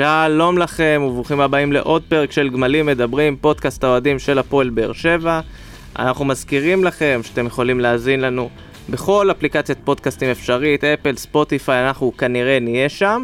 [0.00, 5.40] שלום לכם וברוכים הבאים לעוד פרק של גמלים מדברים, פודקאסט האוהדים של הפועל באר שבע.
[5.98, 8.50] אנחנו מזכירים לכם שאתם יכולים להאזין לנו
[8.90, 13.22] בכל אפליקציית פודקאסטים אפשרית, אפל, ספוטיפיי, אנחנו כנראה נהיה שם,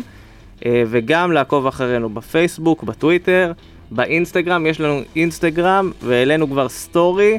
[0.66, 3.52] אה, וגם לעקוב אחרינו בפייסבוק, בטוויטר,
[3.90, 7.38] באינסטגרם, יש לנו אינסטגרם והעלינו כבר סטורי.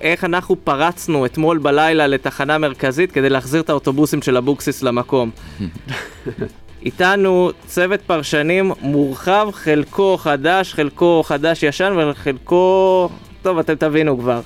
[0.00, 5.30] איך אנחנו פרצנו אתמול בלילה לתחנה מרכזית כדי להחזיר את האוטובוסים של אבוקסיס למקום.
[6.84, 13.08] איתנו צוות פרשנים מורחב, חלקו חדש, חלקו חדש ישן וחלקו...
[13.42, 14.40] טוב, אתם תבינו כבר.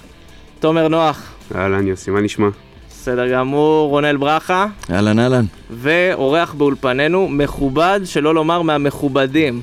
[0.60, 1.32] תומר נוח.
[1.54, 2.48] אהלן יוסי, מה נשמע?
[2.88, 4.66] בסדר גמור, רונל ברכה.
[4.90, 5.44] אהלן אהלן.
[5.70, 9.62] ואורח באולפנינו, מכובד, שלא לומר מהמכובדים.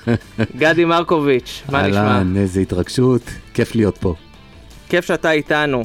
[0.60, 2.00] גדי מרקוביץ', מה נשמע?
[2.00, 3.22] אהלן, איזה התרגשות,
[3.54, 4.14] כיף להיות פה.
[4.88, 5.84] כיף שאתה איתנו.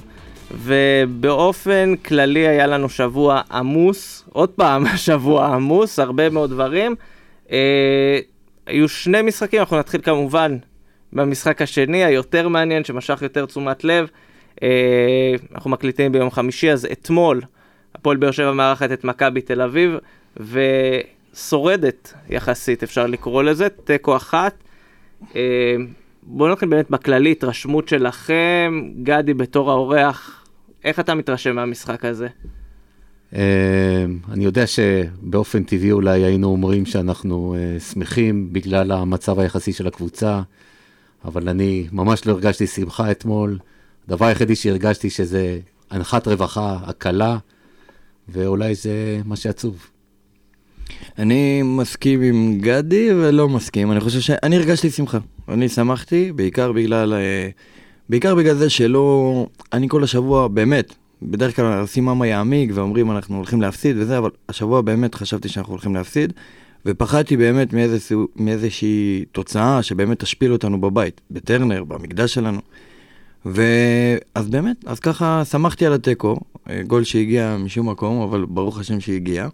[0.51, 6.95] ובאופן כללי היה לנו שבוע עמוס, עוד פעם שבוע עמוס, הרבה מאוד דברים.
[7.51, 8.19] אה,
[8.65, 10.57] היו שני משחקים, אנחנו נתחיל כמובן
[11.13, 14.07] במשחק השני, היותר מעניין, שמשך יותר תשומת לב.
[14.63, 17.41] אה, אנחנו מקליטים ביום חמישי, אז אתמול
[17.95, 19.97] הפועל באר שבע מארחת את מכבי תל אביב,
[21.33, 24.53] ושורדת יחסית, אפשר לקרוא לזה, תיקו אחת.
[25.35, 25.75] אה,
[26.23, 30.45] בואו נתחיל באמת בכללי, התרשמות שלכם, גדי בתור האורח,
[30.83, 32.27] איך אתה מתרשם מהמשחק הזה?
[33.35, 39.87] אה, אני יודע שבאופן טבעי אולי היינו אומרים שאנחנו אה, שמחים בגלל המצב היחסי של
[39.87, 40.41] הקבוצה,
[41.25, 43.59] אבל אני ממש לא הרגשתי שמחה אתמול.
[44.07, 45.59] הדבר היחידי שהרגשתי שזה
[45.91, 47.37] הנחת רווחה, הקלה,
[48.29, 49.87] ואולי זה מה שעצוב.
[51.19, 55.17] אני מסכים עם גדי ולא מסכים, אני חושב שאני הרגשתי שמחה.
[55.49, 57.49] אני שמחתי, בעיקר בגלל, אה,
[58.09, 60.93] בעיקר בגלל זה שלא, אני כל השבוע, באמת,
[61.23, 65.73] בדרך כלל עושים מאמה יעמיק ואומרים אנחנו הולכים להפסיד וזה, אבל השבוע באמת חשבתי שאנחנו
[65.73, 66.33] הולכים להפסיד,
[66.85, 72.59] ופחדתי באמת מאיזושה, מאיזושהי תוצאה שבאמת תשפיל אותנו בבית, בטרנר, במקדש שלנו.
[73.45, 78.99] ואז באמת, אז ככה שמחתי על התיקו, אה, גול שהגיע משום מקום, אבל ברוך השם
[78.99, 79.47] שהגיע.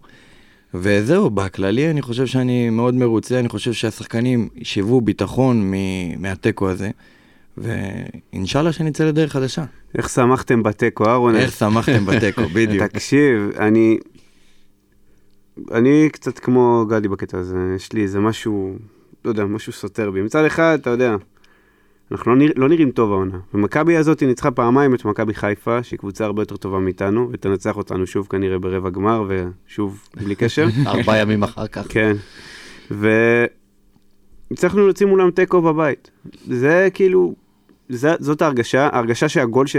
[0.74, 5.72] וזהו, בכללי אני חושב שאני מאוד מרוצה, אני חושב שהשחקנים ישבו ביטחון
[6.18, 6.90] מהתיקו הזה,
[7.60, 9.64] ואינשאללה שנצא לדרך חדשה.
[9.94, 11.36] איך שמחתם בתיקו, אהרון?
[11.36, 12.84] איך שמחתם בתיקו, בדיוק.
[12.84, 13.98] תקשיב, אני...
[15.72, 18.76] אני קצת כמו גדי בקטע הזה, יש לי איזה משהו,
[19.24, 20.22] לא יודע, משהו סותר בי.
[20.22, 21.16] מצד אחד, אתה יודע,
[22.12, 23.38] אנחנו לא, נרא, לא נראים טוב העונה.
[23.54, 28.06] ומכבי הזאת ניצחה פעמיים את מכבי חיפה, שהיא קבוצה הרבה יותר טובה מאיתנו, ותנצח אותנו
[28.06, 30.66] שוב כנראה ברבע גמר, ושוב בלי קשר.
[30.86, 31.86] ארבעה ימים אחר כך.
[31.88, 32.16] כן.
[34.50, 36.10] והצלחנו להוציא מולם תיקו בבית.
[36.46, 37.34] זה כאילו,
[37.88, 39.76] זה, זאת ההרגשה, ההרגשה שהגול ש...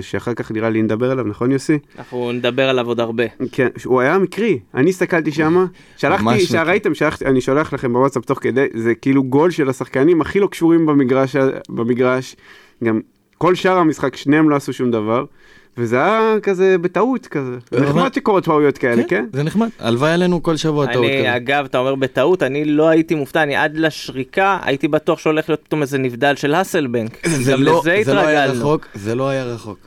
[0.00, 1.78] שאחר כך נראה לי נדבר עליו, נכון יוסי?
[1.98, 3.24] אנחנו נדבר עליו עוד הרבה.
[3.52, 8.38] כן, הוא היה מקרי, אני הסתכלתי שם, שלחתי, שראיתם, שלחתי, אני שולח לכם בוואטסאפ תוך
[8.42, 11.36] כדי, זה כאילו גול של השחקנים הכי לא קשורים במגרש,
[11.68, 12.36] במגרש,
[12.84, 13.00] גם
[13.38, 15.24] כל שאר המשחק, שניהם לא עשו שום דבר.
[15.76, 17.56] וזה היה כזה בטעות כזה.
[17.70, 19.26] זה נחמד שקורות טעויות כאלה, כן?
[19.32, 19.68] זה נחמד.
[19.78, 21.20] הלוואי עלינו כל שבוע טעות כזה.
[21.20, 25.48] אני, אגב, אתה אומר בטעות, אני לא הייתי מופתע, אני עד לשריקה הייתי בטוח שהולך
[25.48, 27.26] להיות פתאום איזה נבדל של האסלבנק.
[27.50, 28.78] גם לא- לזה התרגלנו.
[28.94, 29.78] זה לא היה רחוק.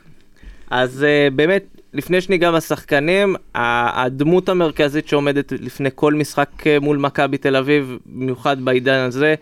[0.70, 1.64] אז אה, באמת,
[1.94, 8.62] לפני שניגע בשחקנים, הדמות המרכזית שעומדת לפני כל משחק אה, מול מכבי תל אביב, במיוחד
[8.62, 9.36] בעידן הזה,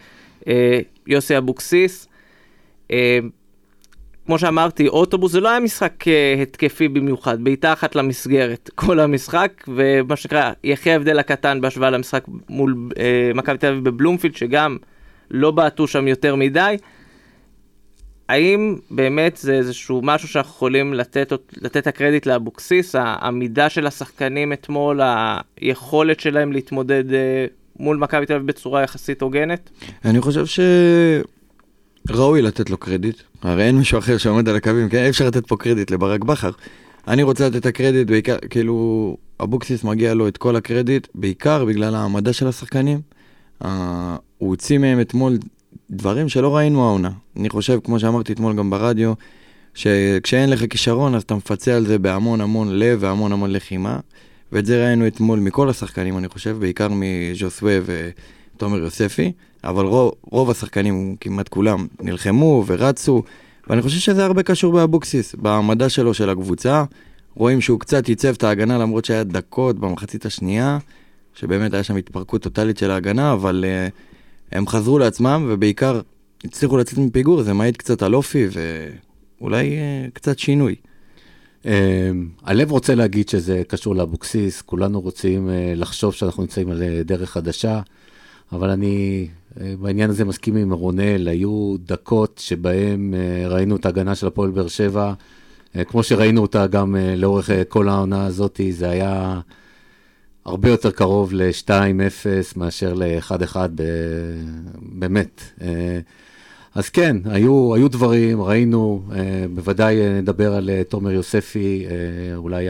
[0.48, 2.08] אה, יוסי אבוקסיס.
[4.26, 9.64] כמו שאמרתי, אוטובוס זה לא היה משחק uh, התקפי במיוחד, בעיטה אחת למסגרת כל המשחק,
[9.68, 12.98] ומה שנקרא, יחי ההבדל הקטן בהשוואה למשחק מול אה,
[13.36, 14.78] מכבי תל אביב בבלומפילד, שגם
[15.32, 16.78] לא בעטו שם יותר מדי.
[18.30, 25.02] האם באמת זה איזשהו משהו שאנחנו יכולים לתת, לתת הקרדיט לאבוקסיס, העמידה של השחקנים אתמול,
[25.58, 27.14] היכולת שלהם להתמודד אה,
[27.80, 29.70] מול מכבי תל אביב בצורה יחסית הוגנת?
[30.06, 30.60] אני חושב ש...
[32.10, 35.04] ראוי לתת לו קרדיט, הרי אין מישהו אחר שעומד על הקווים, כן?
[35.04, 36.52] אי אפשר לתת פה קרדיט לברק בכר.
[37.08, 41.96] אני רוצה לתת את הקרדיט, בעיקר, כאילו, אבוקסיס מגיע לו את כל הקרדיט, בעיקר בגלל
[41.96, 43.02] העמדה של השחקנים.
[43.64, 43.66] Uh,
[44.38, 45.38] הוא הוציא מהם אתמול
[45.92, 47.12] דברים שלא ראינו העונה.
[47.38, 49.14] אני חושב, כמו שאמרתי אתמול גם ברדיו,
[49.74, 54.00] שכשאין לך כישרון אז אתה מפצה על זה בהמון המון לב והמון המון לחימה.
[54.52, 59.32] ואת זה ראינו אתמול מכל השחקנים, אני חושב, בעיקר מז'וסווה ותומר יוספי.
[59.64, 63.24] אבל רוב, רוב השחקנים, כמעט כולם, נלחמו ורצו,
[63.68, 66.84] ואני חושב שזה הרבה קשור באבוקסיס, בהעמדה שלו של הקבוצה.
[67.36, 70.78] רואים שהוא קצת ייצב את ההגנה למרות שהיה דקות במחצית השנייה,
[71.34, 73.92] שבאמת היה שם התפרקות טוטאלית של ההגנה, אבל uh,
[74.58, 76.02] הם חזרו לעצמם ובעיקר
[76.44, 78.48] הצליחו לצאת מפיגור, זה מעיד קצת על אופי
[79.40, 80.76] ואולי uh, קצת שינוי.
[81.64, 81.68] Uh,
[82.44, 87.82] הלב רוצה להגיד שזה קשור לאבוקסיס, כולנו רוצים uh, לחשוב שאנחנו נמצאים על דרך חדשה.
[88.54, 89.28] אבל אני
[89.58, 93.14] בעניין הזה מסכים עם רונל, היו דקות שבהם
[93.48, 95.14] ראינו את ההגנה של הפועל באר שבע,
[95.88, 99.40] כמו שראינו אותה גם לאורך כל העונה הזאת, זה היה
[100.46, 101.70] הרבה יותר קרוב ל-2-0
[102.56, 103.56] מאשר ל-1-1,
[104.82, 105.42] באמת.
[106.76, 112.36] אז כן, היו, היו דברים, ראינו, אה, בוודאי אה, נדבר על אה, תומר יוספי, אה,
[112.36, 112.68] אולי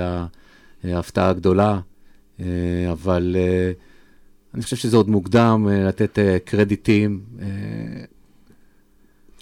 [0.83, 1.79] ההפתעה הגדולה,
[2.39, 2.45] אה,
[2.91, 3.71] אבל אה,
[4.53, 7.19] אני חושב שזה עוד מוקדם אה, לתת אה, קרדיטים.
[7.41, 7.47] אה,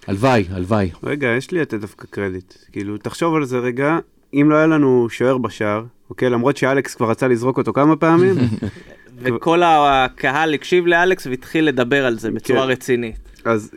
[0.07, 0.91] הלוואי, הלוואי.
[1.03, 2.53] רגע, יש לי לתת דווקא קרדיט.
[2.71, 3.99] כאילו, תחשוב על זה רגע,
[4.33, 6.29] אם לא היה לנו שוער בשער, אוקיי?
[6.29, 8.35] למרות שאלכס כבר רצה לזרוק אותו כמה פעמים.
[9.23, 12.67] וכל הקהל הקשיב לאלכס והתחיל לדבר על זה בצורה כן.
[12.67, 13.41] רצינית.
[13.45, 13.71] אז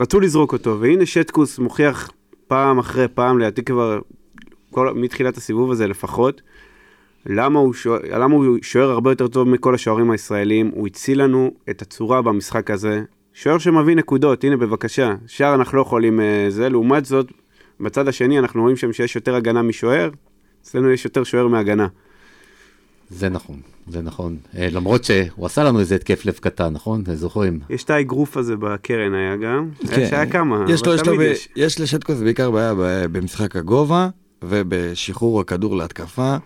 [0.00, 2.10] רצו לזרוק אותו, והנה שטקוס מוכיח
[2.46, 4.00] פעם אחרי פעם, לדעתי כבר
[4.70, 6.42] כל, מתחילת הסיבוב הזה לפחות,
[7.26, 11.50] למה הוא, שוער, למה הוא שוער הרבה יותר טוב מכל השוערים הישראלים, הוא הציל לנו
[11.70, 13.02] את הצורה במשחק הזה.
[13.34, 17.32] שוער שמביא נקודות, הנה בבקשה, שער אנחנו לא יכולים אה, זה, לעומת זאת,
[17.80, 20.10] בצד השני אנחנו רואים שם שיש יותר הגנה משוער,
[20.62, 21.86] אצלנו יש יותר שוער מהגנה.
[23.10, 24.36] זה נכון, זה נכון.
[24.58, 27.02] אה, למרות שהוא עשה לנו איזה התקף לב קטן, נכון?
[27.02, 27.58] אתם זוכרים?
[27.70, 29.68] יש את האגרוף הזה בקרן היה גם.
[29.80, 30.06] כן.
[30.10, 31.48] שהיה כמה, יש לו, יש לו, יש.
[31.56, 32.74] יש לשטקוס בעיקר בעיה
[33.12, 34.08] במשחק הגובה
[34.44, 36.36] ובשחרור הכדור להתקפה,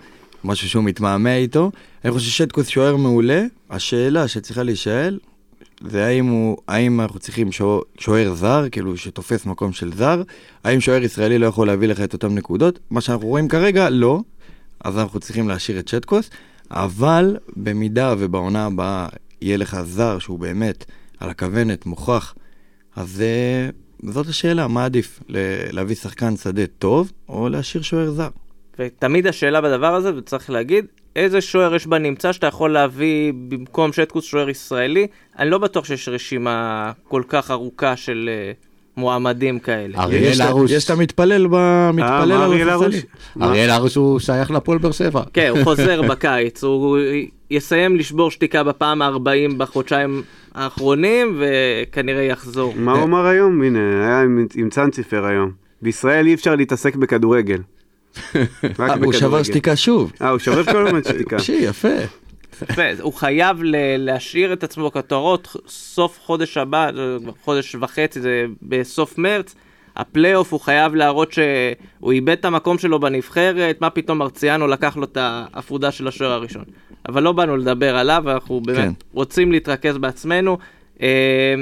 [0.44, 1.70] משהו שהוא מתמהמה איתו.
[2.04, 5.18] אני חושב ששטקוס שוער מעולה, השאלה שצריכה להישאל,
[5.80, 7.48] זה האם, הוא, האם אנחנו צריכים
[7.98, 10.22] שוער זר, כאילו שתופס מקום של זר,
[10.64, 12.78] האם שוער ישראלי לא יכול להביא לך את אותן נקודות?
[12.90, 14.20] מה שאנחנו רואים כרגע, לא.
[14.84, 16.30] אז אנחנו צריכים להשאיר את שטקוס.
[16.70, 19.08] אבל במידה ובעונה הבאה
[19.42, 20.84] יהיה לך זר שהוא באמת
[21.20, 22.34] על הכוונת, מוכח,
[22.96, 23.22] אז
[24.02, 25.20] uh, זאת השאלה, מה עדיף?
[25.72, 28.28] להביא שחקן שדה טוב או להשאיר שוער זר?
[28.78, 30.86] ותמיד השאלה בדבר הזה, וצריך להגיד,
[31.16, 35.06] איזה שוער יש בנמצא שאתה יכול להביא במקום שטקוס שוער ישראלי?
[35.38, 38.30] אני לא בטוח שיש רשימה כל כך ארוכה של...
[38.60, 38.64] Uh,
[38.96, 39.98] מועמדים כאלה.
[39.98, 40.70] אריאל הרוש.
[40.70, 43.02] יש את המתפלל במתפלל על הספסלים.
[43.42, 45.22] אריאל הרוש הוא שייך לפועל באר שבע.
[45.32, 46.98] כן, הוא חוזר בקיץ, הוא
[47.50, 50.22] יסיים לשבור שתיקה בפעם ה-40 בחודשיים
[50.54, 52.74] האחרונים, וכנראה יחזור.
[52.76, 53.62] מה הוא אמר היום?
[53.62, 54.20] הנה, היה
[54.54, 55.50] עם צאנציפר היום.
[55.82, 57.58] בישראל אי אפשר להתעסק בכדורגל.
[59.04, 60.12] הוא שבר שתיקה שוב.
[60.22, 61.36] אה, הוא שובר כל הזמן שתיקה.
[61.68, 61.88] יפה.
[63.00, 63.58] הוא חייב
[63.98, 66.90] להשאיר את עצמו כותרות סוף חודש הבא,
[67.44, 69.54] חודש וחצי, זה בסוף מרץ.
[69.96, 75.04] הפלייאוף הוא חייב להראות שהוא איבד את המקום שלו בנבחרת, מה פתאום מרציאנו לקח לו
[75.04, 76.64] את ההפרודה של השוער הראשון.
[77.08, 78.92] אבל לא באנו לדבר עליו, אנחנו באמת כן.
[79.12, 80.58] רוצים להתרכז בעצמנו.
[81.02, 81.54] אה,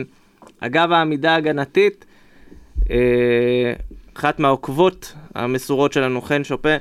[0.61, 2.05] אגב העמידה ההגנתית,
[2.91, 3.73] אה,
[4.15, 6.77] אחת מהעוקבות המסורות שלנו, חן שופן,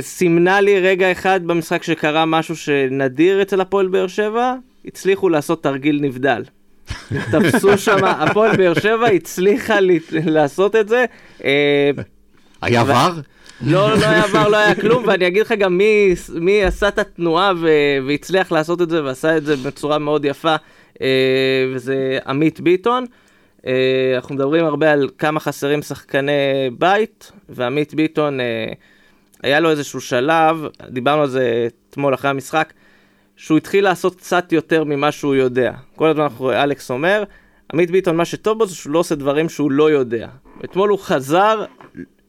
[0.00, 4.54] סימנה לי רגע אחד במשחק שקרה משהו שנדיר אצל הפועל באר שבע,
[4.84, 6.42] הצליחו לעשות תרגיל נבדל.
[7.32, 9.74] תפסו שם, הפועל באר שבע הצליחה
[10.12, 11.04] לעשות את זה.
[11.44, 11.90] אה,
[12.62, 13.20] היה ור?
[13.60, 16.98] לא, לא היה ור, לא היה כלום, ואני אגיד לך גם מי, מי עשה את
[16.98, 17.68] התנועה ו,
[18.06, 20.56] והצליח לעשות את זה, ועשה את זה בצורה מאוד יפה,
[21.02, 21.06] אה,
[21.74, 23.04] וזה עמית ביטון.
[23.66, 28.38] אה, אנחנו מדברים הרבה על כמה חסרים שחקני בית, ועמית ביטון...
[29.44, 32.72] היה לו איזשהו שלב, דיברנו על זה אתמול אחרי המשחק,
[33.36, 35.72] שהוא התחיל לעשות קצת יותר ממה שהוא יודע.
[35.96, 37.24] כל הזמן אלכס אומר,
[37.72, 40.28] עמית ביטון, מה שטוב בו זה שהוא לא עושה דברים שהוא לא יודע.
[40.64, 41.64] אתמול הוא חזר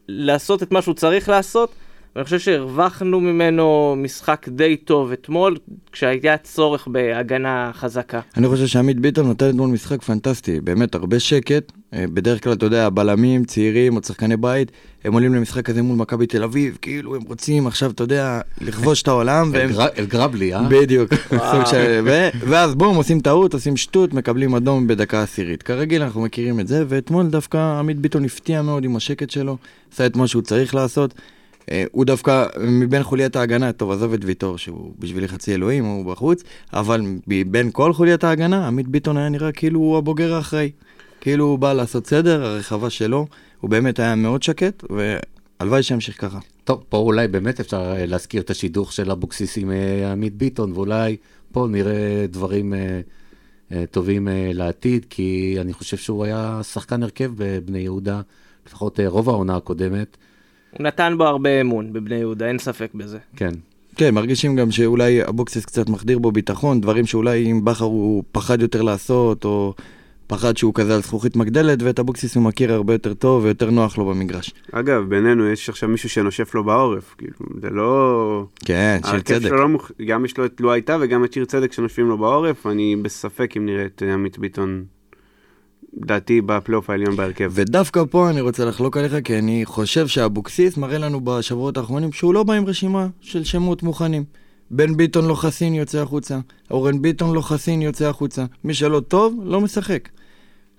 [0.07, 1.75] לעשות את מה שהוא צריך לעשות,
[2.15, 5.57] ואני חושב שהרווחנו ממנו משחק די טוב אתמול,
[5.91, 8.19] כשהיה צורך בהגנה חזקה.
[8.37, 11.71] אני חושב שעמית ביטון נותן אתמול משחק פנטסטי, באמת הרבה שקט.
[11.93, 14.71] אה, בדרך כלל, אתה יודע, בלמים, צעירים או צחקני בית,
[15.03, 19.01] הם עולים למשחק הזה מול מכבי תל אביב, כאילו הם רוצים עכשיו, אתה יודע, לכבוש
[19.01, 19.51] את העולם.
[19.97, 20.61] אל גרבלי, אה?
[20.69, 21.13] בדיוק.
[22.49, 25.63] ואז בואו, עושים טעות, עושים שטות, מקבלים אדום בדקה עשירית.
[25.63, 29.57] כרגיל אנחנו מכירים את זה, ואתמול דווקא עמית ביטון הפתיע מאוד עם השקט שלו,
[29.93, 31.13] עשה את מה שהוא צריך לעשות.
[31.71, 36.05] אה, הוא דווקא מבין חוליית ההגנה, טוב עזוב את ויטור שהוא בשבילי חצי אלוהים, הוא
[36.05, 36.43] בחוץ,
[36.73, 40.71] אבל מבין כל חוליית ההגנה, עמית ביטון היה נראה כאילו הוא הבוגר האחראי.
[41.21, 43.27] כאילו הוא בא לעשות סדר, הרחבה שלו,
[43.61, 46.39] הוא באמת היה מאוד שקט, והלוואי שימשיך ככה.
[46.63, 50.71] טוב, פה אולי באמת אפשר אה, להזכיר את השידוך של אבוקסיס עם אה, עמית ביטון,
[50.71, 51.17] ואולי
[51.51, 52.73] פה נראה דברים
[53.91, 58.21] טובים לעתיד, כי אני חושב שהוא היה שחקן הרכב בבני יהודה,
[58.67, 60.17] לפחות רוב העונה הקודמת.
[60.77, 63.17] הוא נתן בו הרבה אמון בבני יהודה, אין ספק בזה.
[63.35, 63.51] כן.
[63.95, 68.61] כן, מרגישים גם שאולי אבוקסיס קצת מחדיר בו ביטחון, דברים שאולי אם בכר הוא פחד
[68.61, 69.73] יותר לעשות, או
[70.27, 73.97] פחד שהוא כזה על זכוכית מגדלת, ואת אבוקסיס הוא מכיר הרבה יותר טוב ויותר נוח
[73.97, 74.53] לו במגרש.
[74.71, 78.45] אגב, בינינו יש עכשיו מישהו שנושף לו בעורף, כאילו, זה לא...
[78.65, 79.51] כן, שיר צדק.
[79.51, 79.91] לא מוכ...
[80.05, 83.57] גם יש לו את לו הייתה וגם את שיר צדק שנושפים לו בעורף, אני בספק
[83.57, 84.83] אם נראה את עמית ביטון,
[85.97, 87.51] דעתי, בפלייאוף העליון בהרכב.
[87.53, 92.33] ודווקא פה אני רוצה לחלוק עליך, כי אני חושב שאבוקסיס מראה לנו בשבועות האחרונים שהוא
[92.33, 94.23] לא בא עם רשימה של שמות מוכנים.
[94.71, 96.39] בן ביטון לא חסין יוצא החוצה,
[96.71, 98.45] אורן ביטון לא חסין יוצא החוצה.
[98.63, 100.09] מי שלא טוב, לא משחק.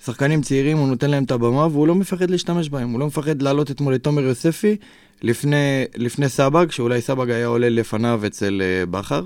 [0.04, 2.90] שחקנים צעירים, הוא נותן להם את הבמה והוא לא מפחד להשתמש בהם.
[2.90, 4.76] הוא לא מפחד לעלות אתמול את תומר יוספי
[5.22, 9.24] לפני, לפני סבג, שאולי סבג היה עולה לפניו אצל uh, בכר.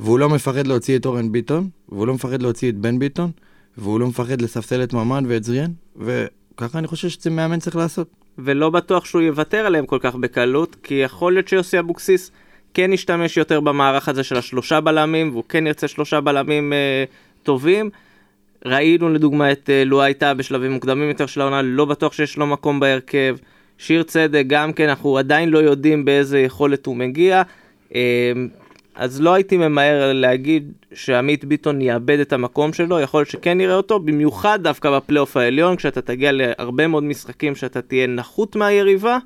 [0.00, 3.30] והוא לא מפחד להוציא את אורן ביטון, והוא לא מפחד להוציא את בן ביטון,
[3.80, 8.08] והוא לא מפחד לספסל את ממן ואת זריאן, וככה אני חושב שזה מאמן צריך לעשות.
[8.38, 12.30] ולא בטוח שהוא יוותר עליהם כל כך בקלות, כי יכול להיות שיוסי אבוקסיס
[12.74, 17.04] כן ישתמש יותר במערך הזה של השלושה בלמים, והוא כן ירצה שלושה בלמים אה,
[17.42, 17.90] טובים.
[18.66, 22.46] ראינו לדוגמה את אה, לו הייתה בשלבים מוקדמים יותר של העונה, לא בטוח שיש לו
[22.46, 23.36] מקום בהרכב.
[23.78, 27.42] שיר צדק גם כן, אנחנו עדיין לא יודעים באיזה יכולת הוא מגיע.
[27.94, 28.32] אה,
[28.94, 33.74] אז לא הייתי ממהר להגיד שעמית ביטון יאבד את המקום שלו, יכול להיות שכן נראה
[33.74, 39.18] אותו, במיוחד דווקא בפלייאוף העליון, כשאתה תגיע להרבה מאוד משחקים שאתה תהיה נחות מהיריבה.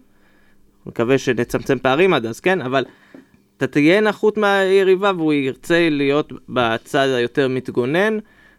[0.86, 2.60] מקווה שנצמצם פערים עד אז, כן?
[2.60, 2.84] אבל
[3.56, 8.18] אתה תהיה נחות מהיריבה והוא ירצה להיות בצד היותר מתגונן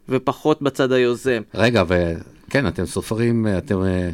[0.10, 1.42] ופחות בצד היוזם.
[1.54, 4.10] רגע, וכן, אתם סופרים, אתם אה,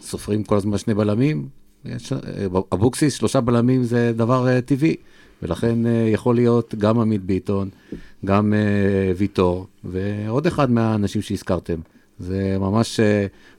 [0.00, 1.48] סופרים כל הזמן שני בלמים?
[1.86, 1.92] אה,
[2.72, 4.96] אבוקסיס, שלושה בלמים זה דבר אה, טבעי,
[5.42, 5.78] ולכן
[6.12, 7.68] יכול להיות גם עמית ביטון,
[8.24, 8.54] גם
[9.16, 11.76] ויטור, ועוד אחד מהאנשים שהזכרתם.
[12.18, 13.00] זה ממש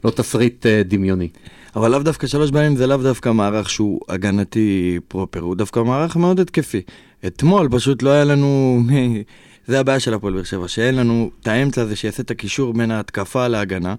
[0.03, 1.29] לא תסריט דמיוני.
[1.75, 6.15] אבל לאו דווקא שלוש בלמים זה לאו דווקא מערך שהוא הגנתי פרופר, הוא דווקא מערך
[6.15, 6.81] מאוד התקפי.
[7.27, 8.81] אתמול פשוט לא היה לנו,
[9.67, 12.91] זה הבעיה של הפועל באר שבע, שאין לנו את האמצע הזה שיעשה את הקישור בין
[12.91, 13.95] ההתקפה להגנה,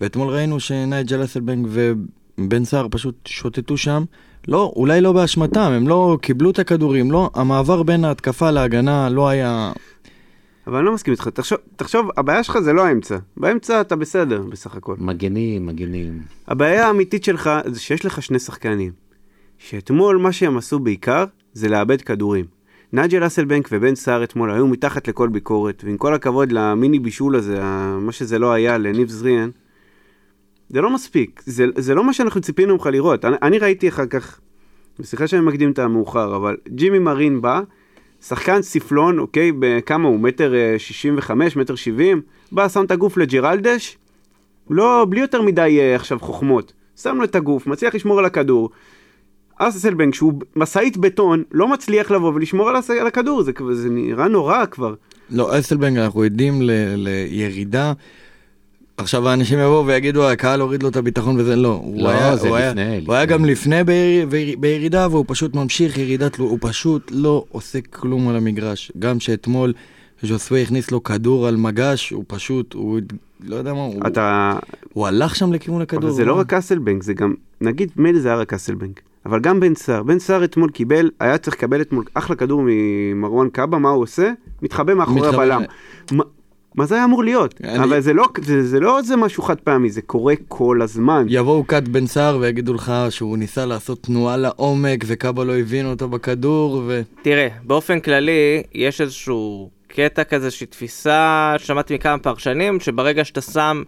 [0.00, 4.04] ואתמול ראינו שנייג'ל אסלבנג ובן סער פשוט שוטטו שם,
[4.48, 9.28] לא, אולי לא באשמתם, הם לא קיבלו את הכדורים, לא, המעבר בין ההתקפה להגנה לא
[9.28, 9.72] היה...
[10.66, 14.42] אבל אני לא מסכים איתך, תחשוב, תחשוב, הבעיה שלך זה לא האמצע, באמצע אתה בסדר
[14.42, 14.94] בסך הכל.
[14.98, 16.20] מגנים, מגנים.
[16.48, 18.92] הבעיה האמיתית שלך זה שיש לך שני שחקנים,
[19.58, 22.44] שאתמול מה שהם עשו בעיקר זה לאבד כדורים.
[22.92, 27.62] נג'ל אסלבנק ובן סער אתמול היו מתחת לכל ביקורת, ועם כל הכבוד למיני בישול הזה,
[28.00, 29.50] מה שזה לא היה לניב זריאן,
[30.72, 33.24] זה לא מספיק, זה, זה לא מה שאנחנו ציפינו ממך לראות.
[33.24, 34.40] אני, אני ראיתי אחר כך,
[35.02, 37.60] סליחה שאני מקדים את המאוחר, אבל ג'ימי מרין בא,
[38.22, 40.20] שחקן ספלון, אוקיי, בכמה הוא?
[40.20, 42.22] מטר אה, שישים וחמש, מטר שבעים?
[42.52, 43.98] בא, שם את הגוף לג'ירלדש,
[44.70, 46.72] לא, בלי יותר מדי אה, עכשיו חוכמות.
[46.96, 48.70] שם לו את הגוף, מצליח לשמור על הכדור.
[49.56, 54.66] אסלבנק, שהוא משאית בטון, לא מצליח לבוא ולשמור על, על הכדור, זה, זה נראה נורא
[54.66, 54.94] כבר.
[55.30, 57.92] לא, אסלבנק, אנחנו עדים ל, לירידה.
[58.96, 61.82] עכשיו האנשים יבואו ויגידו, הקהל הוריד לו את הביטחון וזה, לא.
[61.96, 62.82] לא, היה, זה הוא לפני.
[62.82, 67.78] היה, הוא היה גם לפני ביר, בירידה, והוא פשוט ממשיך ירידה, הוא פשוט לא עושה
[67.80, 68.92] כלום על המגרש.
[68.98, 69.72] גם שאתמול
[70.22, 73.00] ז'וסווה הכניס לו כדור על מגש, הוא פשוט, הוא
[73.40, 74.52] לא יודע מה, אתה...
[74.52, 76.10] הוא, הוא הלך שם לכיוון הכדור.
[76.10, 79.00] אבל זה לא רק אסלבנק, זה גם, נגיד מילא זה היה רק אסלבנק.
[79.26, 83.48] אבל גם בן סער, בן סער אתמול קיבל, היה צריך לקבל אתמול אחלה כדור ממרואן
[83.48, 84.32] קאבה, מה הוא עושה?
[84.62, 85.62] מתחבא מאחורי הבלם.
[86.12, 86.24] מה
[86.84, 87.54] זה היה אמור להיות?
[87.64, 87.84] אני...
[87.84, 91.26] אבל זה לא, זה, זה לא איזה משהו חד פעמי, זה קורה כל הזמן.
[91.28, 96.08] יבואו כת בן סער ויגידו לך שהוא ניסה לעשות תנועה לעומק וקאבה לא הבין אותו
[96.08, 97.02] בכדור ו...
[97.22, 103.82] תראה, באופן כללי, יש איזשהו קטע כזה, איזושהי תפיסה, שמעתי מכמה פרשנים, שברגע שאתה שם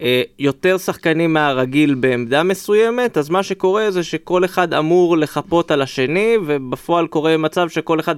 [0.00, 5.82] אה, יותר שחקנים מהרגיל בעמדה מסוימת, אז מה שקורה זה שכל אחד אמור לחפות על
[5.82, 8.16] השני, ובפועל קורה מצב שכל אחד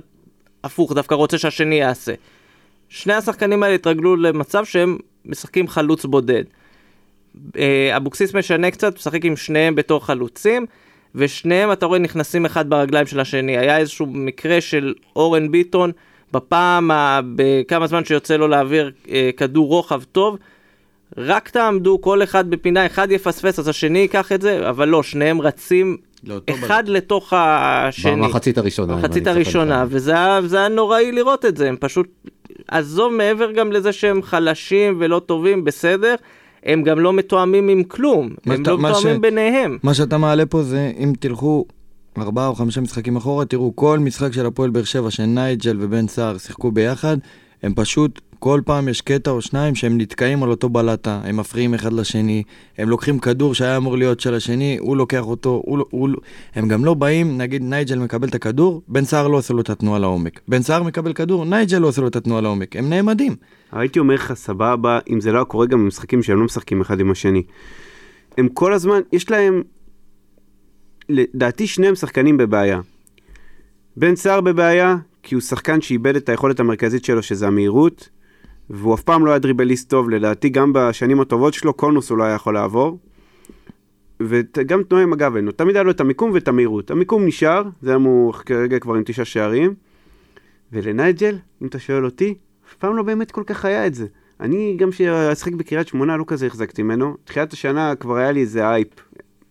[0.64, 2.12] הפוך, דווקא רוצה שהשני יעשה.
[2.90, 6.44] שני השחקנים האלה התרגלו למצב שהם משחקים חלוץ בודד.
[7.56, 10.66] אה, אבוקסיס משנה קצת, משחק עם שניהם בתור חלוצים,
[11.14, 13.58] ושניהם אתה רואה נכנסים אחד ברגליים של השני.
[13.58, 15.92] היה איזשהו מקרה של אורן ביטון,
[16.32, 16.90] בפעם,
[17.36, 20.38] בכמה זמן שיוצא לו להעביר אה, כדור רוחב טוב,
[21.16, 25.40] רק תעמדו כל אחד בפינה, אחד יפספס אז השני ייקח את זה, אבל לא, שניהם
[25.40, 25.96] רצים
[26.50, 26.92] אחד בל...
[26.92, 28.12] לתוך השני.
[28.16, 28.96] במחצית הראשונה.
[28.96, 30.12] במחצית הראשונה, וזה
[30.58, 32.06] היה נוראי לראות את זה, הם פשוט,
[32.68, 36.14] עזוב מעבר גם לזה שהם חלשים ולא טובים, בסדר.
[36.64, 39.20] הם גם לא מתואמים עם כלום, הם לא מתואמים ש...
[39.20, 39.78] ביניהם.
[39.82, 41.64] מה שאתה מעלה פה זה, אם תלכו
[42.18, 46.38] ארבעה או חמישה משחקים אחורה, תראו כל משחק של הפועל באר שבע, שנייג'ל ובן סער
[46.38, 47.16] שיחקו ביחד,
[47.62, 51.74] הם פשוט כל פעם יש קטע או שניים שהם נתקעים על אותו בלטה, הם מפריעים
[51.74, 52.42] אחד לשני,
[52.78, 56.18] הם לוקחים כדור שהיה אמור להיות של השני, הוא לוקח אותו, הוא, לא- הוא, לא-
[56.54, 59.70] הם גם לא באים, נגיד נייג'ל מקבל את הכדור, בן סער לא עושה לו את
[59.70, 60.40] התנועה לעומק.
[60.48, 62.76] בן סער מקבל כדור, נייג'ל לא עושה לו את התנועה לעומק.
[62.76, 63.36] הם נעמדים.
[63.72, 67.10] הייתי אומר לך, סבבה, אם זה לא קורה גם במשחקים שהם לא משחקים אחד עם
[67.10, 67.42] השני.
[68.38, 69.62] הם כל הזמן, יש להם,
[71.08, 72.80] לדעתי שניהם שחקנים בבעיה.
[73.96, 78.08] בן סער בבעיה, כי הוא שחקן שאיבד את היכולת המרכזית שלו, שזה המהירות,
[78.70, 82.24] והוא אף פעם לא היה דריבליסט טוב, לדעתי גם בשנים הטובות שלו, קונוס הוא לא
[82.24, 82.98] היה יכול לעבור.
[84.20, 86.90] וגם תנועה עם הגב אין תמיד היה לו את המיקום ואת המהירות.
[86.90, 89.74] המיקום נשאר, זה הוא כרגע כבר עם תשעה שערים.
[90.72, 92.34] ולנייג'ל, אם אתה שואל אותי,
[92.68, 94.06] אף פעם לא באמת כל כך היה את זה.
[94.40, 97.16] אני גם כשאשחק בקריית שמונה לא כזה החזקתי ממנו.
[97.24, 98.88] תחילת השנה כבר היה לי איזה אייפ,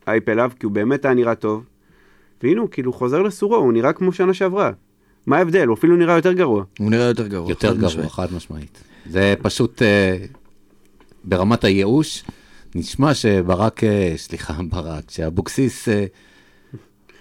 [0.08, 1.64] אייפ אליו, כי הוא באמת היה נראה טוב.
[2.44, 4.72] והנה הוא כאילו חוזר לסורו, הוא נראה כמו שנה שעברה.
[5.28, 5.68] מה ההבדל?
[5.68, 6.64] הוא אפילו נראה יותר גרוע.
[6.80, 7.50] הוא נראה יותר גרוע.
[7.50, 8.12] יותר גרוע, משמעית.
[8.12, 8.89] חד משמעית.
[9.10, 10.18] זה פשוט אה,
[11.24, 12.24] ברמת הייאוש.
[12.76, 16.06] נשמע שברק, אה, סליחה, ברק, שאבוקסיס אה,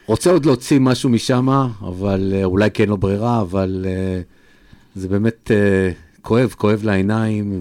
[0.07, 1.49] רוצה עוד להוציא משהו משם,
[1.81, 3.87] אבל אולי כן לא ברירה, אבל
[4.95, 5.51] זה באמת
[6.23, 7.61] כואב, כואב לעיניים,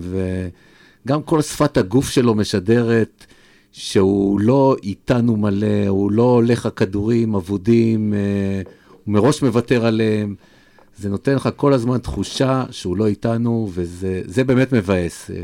[1.06, 3.26] וגם כל שפת הגוף שלו משדרת
[3.72, 8.14] שהוא לא איתנו מלא, הוא לא הולך הכדורים אבודים,
[9.04, 10.36] הוא מראש מוותר עליהם.
[10.98, 15.36] זה נותן לך כל הזמן תחושה שהוא לא איתנו, וזה באמת מבאס, אה,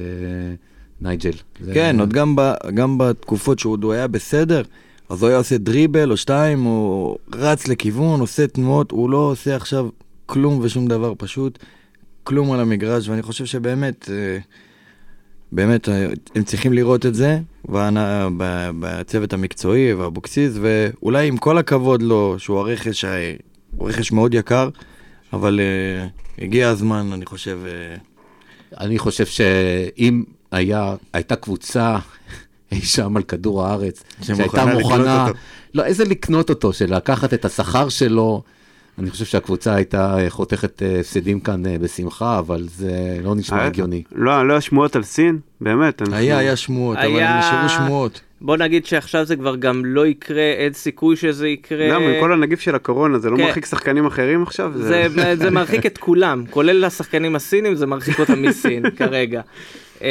[1.01, 1.31] נייג'ל.
[1.74, 2.01] כן, זה...
[2.01, 4.63] עוד גם, ב, גם בתקופות שהוא עוד היה בסדר,
[5.10, 9.55] אז הוא היה עושה דריבל או שתיים, הוא רץ לכיוון, עושה תנועות, הוא לא עושה
[9.55, 9.89] עכשיו
[10.25, 11.60] כלום ושום דבר, פשוט
[12.24, 14.38] כלום על המגרש, ואני חושב שבאמת, אה,
[15.51, 17.39] באמת, אה, הם צריכים לראות את זה
[18.79, 23.05] בצוות המקצועי ואבוקסיס, ואולי עם כל הכבוד לו, שהוא הרכש,
[23.77, 24.69] הוא רכש מאוד יקר,
[25.34, 27.60] אבל uh, הגיע הזמן, אני חושב...
[27.66, 28.13] Uh...
[28.80, 31.98] אני חושב שאם היה, הייתה קבוצה
[32.72, 35.28] אי שם על כדור הארץ, שהייתה מוכנה,
[35.74, 38.44] לא, איזה לקנות אותו, של לקחת את השכר שלו,
[39.00, 44.04] אני חושב שהקבוצה הייתה חותכת הפסדים כאן בשמחה, אבל זה לא נשמע הגיוני.
[44.12, 46.02] לא, לא שמועות על סין, באמת.
[46.12, 48.22] היה, היה שמועות, אבל נשארו שמועות.
[48.43, 51.88] בוא נגיד שעכשיו זה כבר גם לא יקרה, אין סיכוי שזה יקרה.
[51.88, 53.43] למה, עם כל הנגיף של הקורונה, זה לא כן.
[53.43, 54.71] מרחיק שחקנים אחרים עכשיו?
[54.75, 55.35] זה, זה...
[55.35, 59.41] זה מרחיק את כולם, כולל השחקנים הסינים, זה מרחיק אותם מסין כרגע.
[59.97, 60.03] Uh,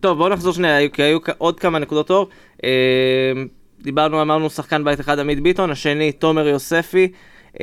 [0.00, 2.28] טוב, בואו נחזור שנייה, כי היו עוד כמה נקודות אור.
[2.56, 2.60] Uh,
[3.82, 7.08] דיברנו, אמרנו שחקן בית אחד עמית ביטון, השני תומר יוספי.
[7.54, 7.58] Uh,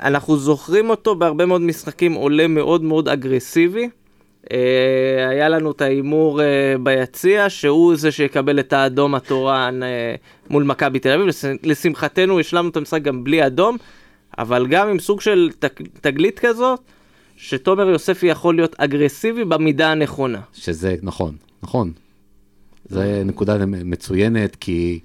[0.00, 3.88] אנחנו זוכרים אותו בהרבה מאוד משחקים עולה מאוד מאוד אגרסיבי.
[4.52, 10.14] אה, היה לנו את ההימור אה, ביציע, שהוא זה שיקבל את האדום התורן אה,
[10.50, 11.28] מול מכבי תל אביב.
[11.62, 13.76] לשמחתנו השלמנו את המשחק גם בלי אדום,
[14.38, 15.50] אבל גם עם סוג של
[16.00, 16.80] תגלית כזאת,
[17.36, 20.40] שתומר יוספי יכול להיות אגרסיבי במידה הנכונה.
[20.52, 21.92] שזה נכון, נכון.
[22.88, 25.00] זו נקודה מצוינת, כי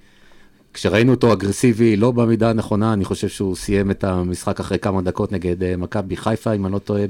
[0.74, 5.32] כשראינו אותו אגרסיבי לא במידה הנכונה, אני חושב שהוא סיים את המשחק אחרי כמה דקות
[5.32, 7.06] נגד מכבי חיפה, אם אני לא טועה,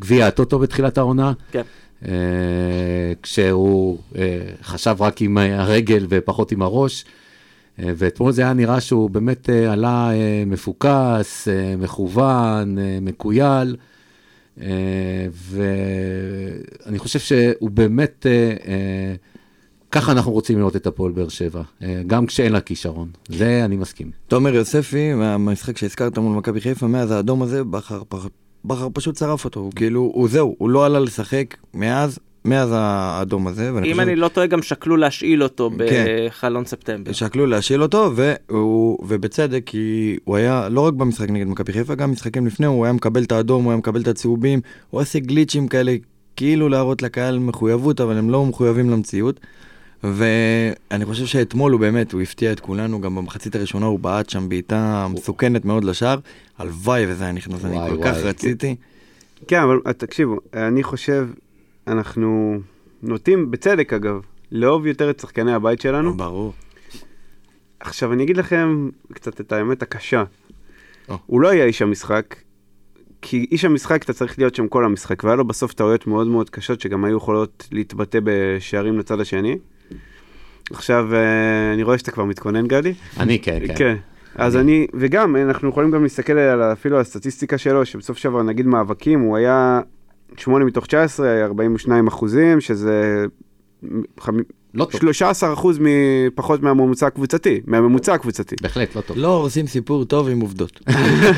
[0.00, 1.32] גביע הטוטו בתחילת העונה.
[1.52, 1.62] כן.
[2.02, 2.06] Uh,
[3.22, 4.16] כשהוא uh,
[4.62, 7.04] חשב רק עם הרגל ופחות עם הראש.
[7.04, 13.76] Uh, ואתמול זה היה נראה שהוא באמת uh, עלה uh, מפוקס, uh, מכוון, uh, מקוייל.
[14.58, 14.60] Uh,
[15.32, 18.66] ואני חושב שהוא באמת, uh, uh,
[19.90, 23.08] ככה אנחנו רוצים לראות את הפועל באר שבע, uh, גם כשאין לה כישרון.
[23.28, 24.10] זה אני מסכים.
[24.28, 28.02] תומר יוספי, מהמשחק שהזכרת מול מכבי חיפה, מאז האדום הזה, בחר
[28.64, 33.46] בכר פשוט שרף אותו, הוא כאילו, הוא זהו, הוא לא עלה לשחק מאז, מאז האדום
[33.46, 33.70] הזה.
[33.70, 34.00] אם חושב...
[34.00, 36.04] אני לא טועה, גם שקלו להשאיל אותו כן.
[36.26, 37.12] בחלון ספטמבר.
[37.12, 42.12] שקלו להשאיל אותו, והוא, ובצדק, כי הוא היה, לא רק במשחק נגד מכבי חיפה, גם
[42.12, 45.68] משחקים לפני, הוא היה מקבל את האדום, הוא היה מקבל את הצהובים, הוא עושה גליצ'ים
[45.68, 45.94] כאלה,
[46.36, 49.40] כאילו להראות לקהל מחויבות, אבל הם לא מחויבים למציאות.
[50.04, 54.48] ואני חושב שאתמול הוא באמת, הוא הפתיע את כולנו, גם במחצית הראשונה הוא בעט שם
[54.48, 56.18] בעיטה מסוכנת מאוד לשער.
[56.58, 58.76] הלוואי וזה היה נכנס, אני כל כך רציתי.
[59.48, 61.28] כן, אבל תקשיבו, אני חושב,
[61.86, 62.60] אנחנו
[63.02, 64.20] נוטים, בצדק אגב,
[64.52, 66.16] לאהוב יותר את שחקני הבית שלנו.
[66.16, 66.52] ברור.
[67.80, 70.24] עכשיו אני אגיד לכם קצת את האמת הקשה.
[71.26, 72.36] הוא לא היה איש המשחק,
[73.22, 76.50] כי איש המשחק אתה צריך להיות שם כל המשחק, והיה לו בסוף טעויות מאוד מאוד
[76.50, 79.56] קשות שגם היו יכולות להתבטא בשערים לצד השני.
[80.70, 82.92] עכשיו, אה, אני רואה שאתה כבר מתכונן, גדי.
[83.20, 83.74] אני, כן, כן.
[83.76, 83.96] כן.
[84.34, 88.66] אז אני, וגם, אנחנו יכולים גם להסתכל על אפילו על הסטטיסטיקה שלו, שבסוף שעבר, נגיד
[88.66, 89.80] מאבקים, הוא היה
[90.36, 93.24] 8 מתוך 19, 42 אחוזים, שזה
[94.74, 95.00] לא טוב.
[95.00, 95.78] 13 אחוז
[96.34, 98.56] פחות מהממוצע הקבוצתי, מהממוצע הקבוצתי.
[98.62, 99.16] בהחלט לא טוב.
[99.18, 100.80] לא הורסים סיפור טוב עם עובדות.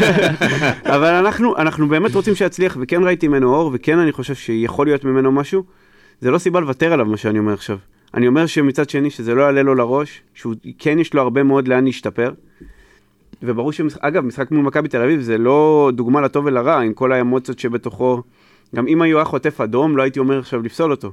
[0.95, 5.05] אבל אנחנו, אנחנו באמת רוצים שיצליח, וכן ראיתי ממנו אור, וכן אני חושב שיכול להיות
[5.05, 5.63] ממנו משהו.
[6.21, 7.79] זה לא סיבה לוותר עליו, מה שאני אומר עכשיו.
[8.15, 11.69] אני אומר שמצד שני, שזה לא יעלה לו לראש, שהוא כן יש לו הרבה מאוד
[11.69, 12.33] לאן להשתפר.
[13.43, 17.13] וברור שמשחק, אגב, משחק מול מכבי תל אביב זה לא דוגמה לטוב ולרע, עם כל
[17.13, 18.23] האמוציות שבתוכו.
[18.75, 21.13] גם אם היה חוטף אדום, לא הייתי אומר עכשיו לפסול אותו.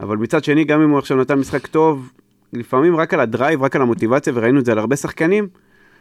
[0.00, 2.12] אבל מצד שני, גם אם הוא עכשיו נתן משחק טוב,
[2.52, 5.48] לפעמים רק על הדרייב, רק על המוטיבציה, וראינו את זה על הרבה שחקנים,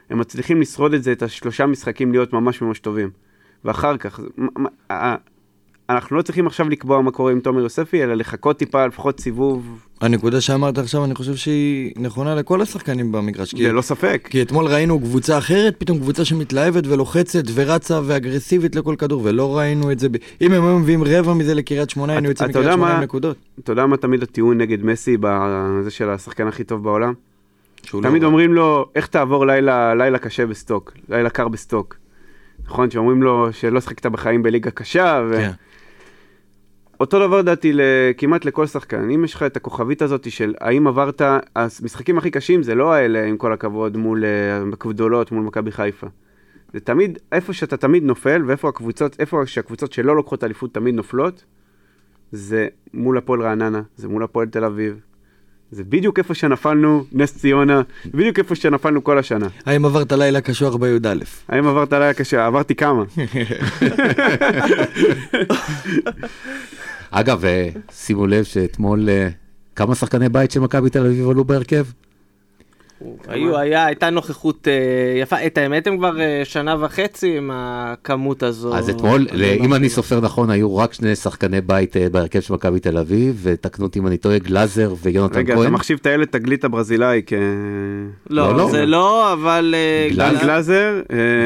[0.09, 3.09] הם מצליחים לשרוד את זה, את השלושה משחקים להיות ממש ממש טובים.
[3.65, 4.19] ואחר כך,
[5.89, 9.79] אנחנו לא צריכים עכשיו לקבוע מה קורה עם תומר יוספי, אלא לחכות טיפה, לפחות סיבוב.
[10.01, 13.53] הנקודה שאמרת עכשיו, אני חושב שהיא נכונה לכל השחקנים במגרש.
[13.53, 14.27] ללא ספק.
[14.31, 19.91] כי אתמול ראינו קבוצה אחרת, פתאום קבוצה שמתלהבת ולוחצת ורצה ואגרסיבית לכל כדור, ולא ראינו
[19.91, 20.09] את זה.
[20.09, 20.15] ב...
[20.41, 23.37] אם הם היו מביאים רבע מזה לקריית שמונה, היינו יוצאים מקריית שמונה עם נקודות.
[23.59, 27.13] אתה יודע מה תמיד הטיעון נגד מסי, בזה של השחקן הכי טוב בעולם?
[28.01, 28.27] תמיד לא...
[28.27, 31.95] אומרים לו, איך תעבור לילה, לילה קשה בסטוק, לילה קר בסטוק.
[32.65, 35.37] נכון, שאומרים לו שלא שחקת בחיים בליגה קשה, ו...
[35.37, 35.51] כן.
[36.99, 37.73] אותו דבר דעתי
[38.17, 41.21] כמעט לכל שחקן, אם יש לך את הכוכבית הזאת של האם עברת,
[41.55, 44.23] המשחקים הכי קשים זה לא האלה עם כל הכבוד מול
[44.73, 46.07] הגדולות, אה, מול מכבי חיפה.
[46.73, 51.43] זה תמיד, איפה שאתה תמיד נופל ואיפה הקבוצות, איפה שהקבוצות שלא לוקחות אליפות תמיד נופלות,
[52.31, 54.99] זה מול הפועל רעננה, זה מול הפועל תל אביב,
[55.71, 59.47] זה בדיוק איפה שנפלנו, נס ציונה, בדיוק איפה שנפלנו כל השנה.
[59.65, 61.13] האם עברת לילה קשוח בי"א?
[61.47, 62.39] האם עברת לילה קשוח?
[62.39, 63.03] עברתי כמה.
[67.11, 69.29] אגב, אה, שימו לב שאתמול אה,
[69.75, 71.85] כמה שחקני בית של מכבי תל אביב עלו בהרכב?
[73.27, 78.43] היו, היה, הייתה נוכחות אה, יפה, את האמת הם כבר אה, שנה וחצי עם הכמות
[78.43, 78.75] הזו.
[78.75, 79.27] אז אתמול,
[79.59, 83.39] אם אני סופר נכון, היו רק שני שחקני בית אה, בהרכב של מכבי תל אביב,
[83.43, 85.57] ותקנו אותי אם אני טועה, גלאזר ויונתן כהן.
[85.57, 87.33] רגע, אתה מחשיב את הילד תגלית הברזילאי כ...
[88.29, 89.75] לא, לא, לא, זה לא, אבל...
[90.15, 91.01] דן גלאזר.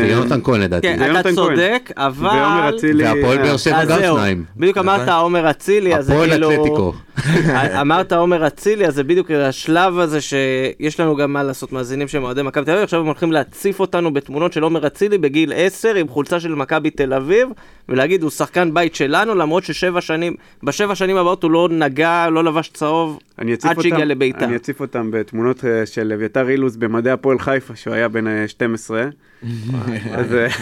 [0.08, 0.88] ויונתן כהן לדעתי.
[0.88, 2.28] כן, אתה צודק, אבל...
[2.28, 3.04] ועומר אצילי.
[3.04, 4.44] והפועל באר שבע גם שניים.
[4.58, 6.52] בדיוק אמרת עומר אצילי, אז זה כאילו...
[6.52, 6.94] הפועל אתלטיקו.
[7.82, 12.24] אמרת עומר אצילי, אז זה בדיוק השלב הזה שיש לנו גם מה לעשות מאזינים שהם
[12.24, 15.96] אוהדי מכבי תל אביב, עכשיו הם הולכים להציף אותנו בתמונות של עומר אצילי בגיל 10
[15.96, 17.50] עם חולצה של מכבי תל אביב,
[17.90, 22.44] ולהגיד הוא שחקן בית שלנו, למרות ששבע שנים, בשבע שנים הבאות הוא לא נגע, לא
[22.44, 24.46] לבש צהוב עד שהגיע לביתר.
[24.46, 29.02] אני אציף אותם בתמונות אה, של אביתר אילוז במדעי הפועל חיפה, שהוא היה בן 12.
[29.02, 29.10] אה,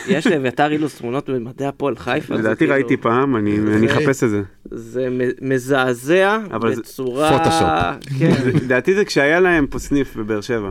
[0.07, 2.35] יש לאביתר אילוז תמונות במדעי הפועל חיפה?
[2.35, 4.41] לדעתי כאילו- ראיתי פעם, אני אחפש את זה.
[4.71, 5.07] זה
[5.41, 7.37] מזעזע בצורה...
[7.37, 8.17] פוטושופ.
[8.19, 8.49] כן.
[8.63, 10.68] לדעתי זה כשהיה להם פה סניף בבאר שבע.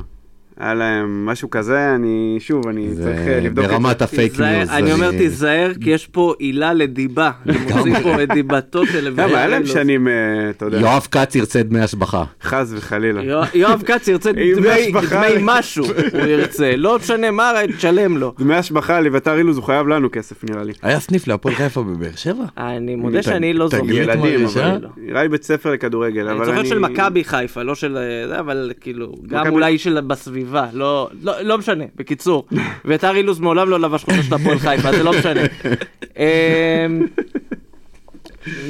[0.59, 3.77] היה להם משהו כזה, אני, שוב, אני צריך אה, לבדוק את זה.
[3.77, 4.71] ברמת הפייק ניוז.
[4.71, 7.31] אני אומר, תיזהר, כי יש פה עילה לדיבה.
[7.47, 9.15] הם מוצאים פה את דיבתו של...
[9.15, 10.13] גם היה להם שנים, אה,
[10.51, 10.81] אתה יודע.
[10.81, 12.25] יואב כץ ירצה דמי השבחה.
[12.43, 13.47] חס וחלילה.
[13.55, 14.31] יואב כץ ירצה
[15.11, 16.77] דמי משהו, הוא ירצה.
[16.77, 18.35] לא משנה מה, תשלם לו.
[18.39, 20.73] דמי השבחה, לביתר אילוז, הוא חייב לנו כסף, נראה לי.
[20.83, 22.45] היה סניף להפועל חיפה בבאר שבע?
[22.59, 23.91] אני מודה שאני לא זוכר.
[23.91, 26.29] ילדים, אבל נראה לי בית ספר לכדורגל.
[26.29, 27.99] אני זוכר של מכבי חיפה, לא של...
[28.29, 30.48] זה, אבל כאילו, גם אולי של בסביבה.
[30.49, 32.47] הסביבה, לא, לא, לא משנה, בקיצור.
[32.85, 35.41] ביתר אילוז מעולם לא לבש חולצה של הפועל חיפה, זה לא משנה.
[36.19, 37.07] אמ,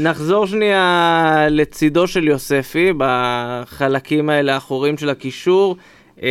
[0.00, 5.76] נחזור שנייה לצידו של יוספי, בחלקים האלה האחוריים של הקישור.
[6.22, 6.26] אמ,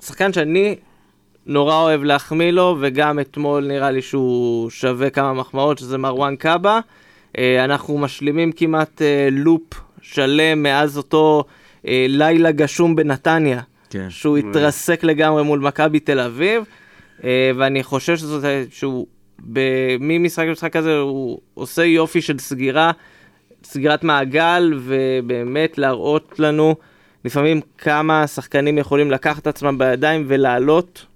[0.00, 0.76] שחקן שאני
[1.46, 6.80] נורא אוהב להחמיא לו, וגם אתמול נראה לי שהוא שווה כמה מחמאות, שזה מרואן קאבה.
[7.38, 9.62] אה, אנחנו משלימים כמעט אה, לופ
[10.02, 11.44] שלם מאז אותו
[11.86, 13.60] אה, לילה גשום בנתניה,
[13.92, 14.10] כן.
[14.10, 16.64] שהוא התרסק לגמרי מול מכבי תל אביב,
[17.24, 19.06] אה, ואני חושב שזאת, שהוא
[20.00, 22.90] ממשחק למשחק כזה הוא עושה יופי של סגירה,
[23.64, 26.74] סגירת מעגל, ובאמת להראות לנו
[27.24, 31.06] לפעמים כמה שחקנים יכולים לקחת את עצמם בידיים ולעלות.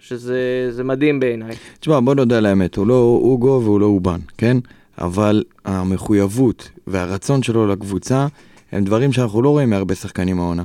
[0.00, 1.56] שזה מדהים בעיניי.
[1.80, 4.56] תשמע, בוא נודה על האמת, הוא לא אוגו והוא לא אובן, כן?
[4.98, 8.26] אבל המחויבות והרצון שלו לקבוצה
[8.72, 10.62] הם דברים שאנחנו לא רואים מהרבה שחקנים העונה.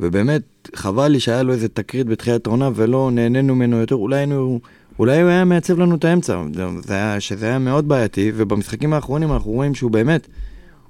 [0.00, 0.42] ובאמת,
[0.74, 4.60] חבל לי שהיה לו איזה תקרית בתחילת העונה ולא נהנינו ממנו יותר, אולי היינו...
[4.98, 6.42] אולי הוא היה מעצב לנו את האמצע,
[6.82, 10.26] זה היה, שזה היה מאוד בעייתי, ובמשחקים האחרונים אנחנו רואים שהוא באמת,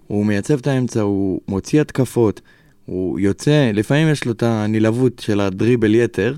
[0.06, 2.40] הוא מייצב את האמצע, הוא מוציא התקפות,
[2.86, 6.36] הוא יוצא, לפעמים יש לו את הנלהבות של הדריבל יתר,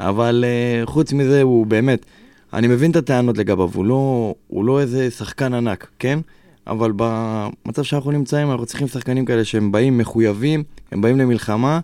[0.00, 2.06] אבל uh, חוץ מזה הוא באמת,
[2.52, 6.18] אני מבין את הטענות לגביו, הוא לא, הוא לא איזה שחקן ענק, כן?
[6.66, 11.80] אבל במצב שאנחנו נמצאים, אנחנו צריכים שחקנים כאלה שהם באים מחויבים, הם באים למלחמה,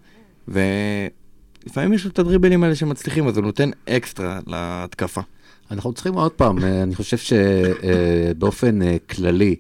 [0.51, 5.21] ולפעמים יש לו את הדריבלים האלה שמצליחים, אז הוא נותן אקסטרה להתקפה.
[5.71, 9.57] אנחנו צריכים עוד פעם, אה, אני חושב שבאופן אה, כללי,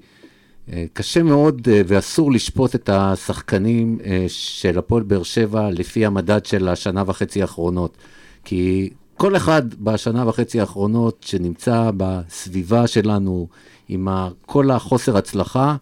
[0.72, 3.98] אה, קשה מאוד ואסור לשפוט את השחקנים
[4.28, 7.96] של הפועל באר שבע לפי המדד של השנה וחצי האחרונות.
[8.44, 13.48] כי כל אחד בשנה וחצי האחרונות שנמצא בסביבה שלנו
[13.88, 14.08] עם
[14.46, 15.76] כל החוסר הצלחה,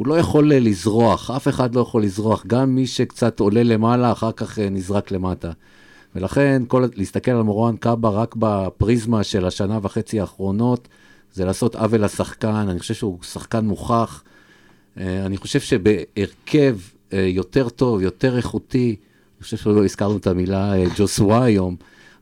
[0.00, 4.32] הוא לא יכול לזרוח, אף אחד לא יכול לזרוח, גם מי שקצת עולה למעלה, אחר
[4.32, 5.50] כך נזרק למטה.
[6.14, 10.88] ולכן, כל, להסתכל על מורן קאבה רק בפריזמה של השנה וחצי האחרונות,
[11.32, 14.22] זה לעשות עוול לשחקן, אני חושב שהוא שחקן מוכח.
[14.98, 16.78] אה, אני חושב שבהרכב
[17.12, 18.96] אה, יותר טוב, יותר איכותי,
[19.36, 21.76] אני חושב שלא הזכרנו את המילה אה, ג'וסווה היום,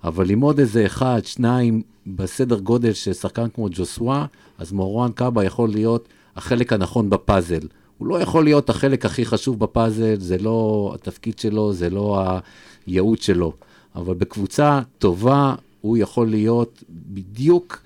[0.05, 4.27] אבל עם עוד איזה אחד, שניים, בסדר גודל של שחקן כמו ג'וסווה,
[4.59, 6.09] אז מורואן קאבה יכול להיות
[6.39, 7.61] החלק הנכון בפאזל.
[7.99, 12.25] הוא לא יכול להיות החלק הכי חשוב בפאזל, זה לא התפקיד שלו, זה לא
[12.87, 13.53] הייעוד שלו.
[13.95, 17.81] אבל בקבוצה טובה, הוא יכול להיות בדיוק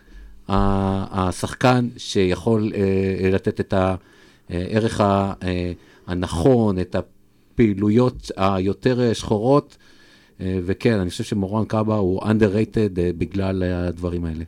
[0.49, 3.75] השחקן שיכול אה, לתת את
[4.49, 5.35] הערך אה,
[6.07, 9.77] הנכון, את הפעילויות היותר שחורות.
[10.41, 14.45] אה, וכן, אני חושב שמורן קאבה הוא underrated בגלל הדברים האלה.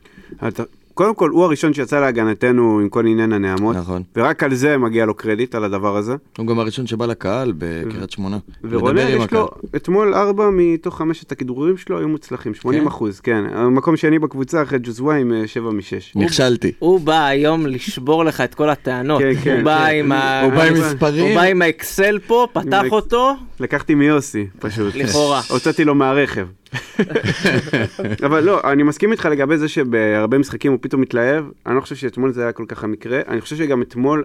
[0.94, 3.76] קודם כל, הוא הראשון שיצא להגנתנו עם כל עניין הנעמות.
[3.76, 4.02] נכון.
[4.16, 6.14] ורק על זה מגיע לו קרדיט, על הדבר הזה.
[6.38, 8.38] הוא גם הראשון שבא לקהל בקריית שמונה.
[8.64, 12.86] ורונן, יש לו, אתמול ארבע מתוך חמשת הכדרורים שלו היו מוצלחים, 80 כן?
[12.86, 13.44] אחוז, כן.
[13.52, 16.12] המקום שני בקבוצה אחרי ג'וזווה עם אה, שבע משש.
[16.16, 16.72] נכשלתי.
[16.78, 19.20] הוא בא היום לשבור לך את כל הטענות.
[19.20, 19.56] כן, כן.
[19.56, 20.42] הוא בא עם ה...
[20.42, 21.26] הוא בא עם מספרים.
[21.26, 23.32] הוא בא עם האקסל פה, פתח אותו.
[23.60, 24.94] לקחתי מיוסי, פשוט.
[24.94, 25.40] לכאורה.
[25.50, 26.46] הוצאתי לו מהרכב.
[28.26, 31.94] אבל לא, אני מסכים איתך לגבי זה שבהרבה משחקים הוא פתאום מתלהב, אני לא חושב
[31.94, 34.24] שאתמול זה היה כל כך המקרה, אני חושב שגם אתמול,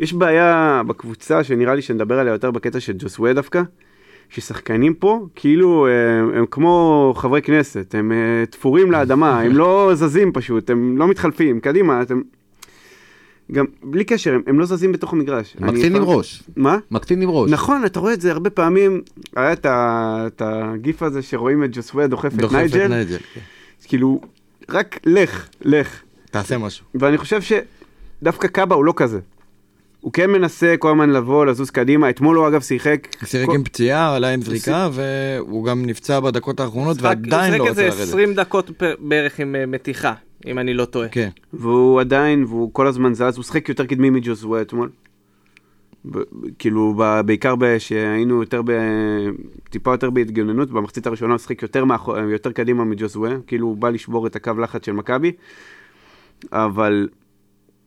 [0.00, 3.62] יש בעיה בקבוצה שנראה לי שנדבר עליה יותר בקטע של ג'וסווה דווקא,
[4.28, 10.32] ששחקנים פה כאילו הם, הם כמו חברי כנסת, הם אה, תפורים לאדמה, הם לא זזים
[10.32, 12.20] פשוט, הם לא מתחלפים, קדימה, אתם...
[13.52, 15.56] גם בלי קשר, הם, הם לא זזים בתוך המגרש.
[15.60, 16.42] מקטין עם ראש.
[16.56, 16.78] מה?
[16.90, 17.50] מקטין עם ראש.
[17.50, 19.02] נכון, אתה רואה את זה הרבה פעמים,
[19.36, 22.48] היה את, את הגיף הזה שרואים את ג'וסווה דוחף את נייג'ל.
[22.48, 23.40] דוחף את נייג'ל, כן.
[23.88, 24.20] כאילו,
[24.68, 26.02] רק לך, לך.
[26.30, 26.84] תעשה משהו.
[26.94, 29.18] ואני חושב שדווקא קאבה הוא לא כזה.
[30.00, 33.08] הוא כן מנסה כל הזמן לבוא, לזוז קדימה, אתמול הוא אגב שיחק.
[33.24, 33.54] שיחק כל...
[33.54, 37.92] עם פציעה, עלה עם זריקה, והוא גם נפצע בדקות האחרונות, ועדיין לא רוצה לרדת.
[37.92, 40.14] הוא שיחק איזה 20 דקות בערך עם אה, מתיחה.
[40.46, 41.08] אם אני לא טועה.
[41.08, 41.28] כן.
[41.52, 44.90] והוא עדיין, והוא כל הזמן זז, הוא שחק יותר קדמי מג'וזווה אתמול.
[46.58, 46.94] כאילו,
[47.26, 48.70] בעיקר שהיינו יותר, ב,
[49.70, 53.90] טיפה יותר בהתגוננות, במחצית הראשונה הוא שחק יותר, מאחור, יותר קדימה מג'וזווה, כאילו הוא בא
[53.90, 55.32] לשבור את הקו לחץ של מכבי,
[56.52, 57.08] אבל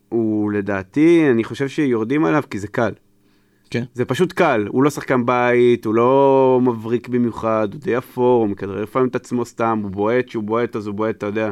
[0.10, 2.92] הוא לדעתי, אני חושב שיורדים עליו כי זה קל.
[3.70, 3.84] כן.
[3.94, 8.50] זה פשוט קל, הוא לא שחקן בית, הוא לא מבריק במיוחד, הוא די אפור, הוא
[8.50, 11.52] מכדרר לפעמים את עצמו סתם, הוא בועט, שהוא בועט אז הוא בועט, אתה יודע.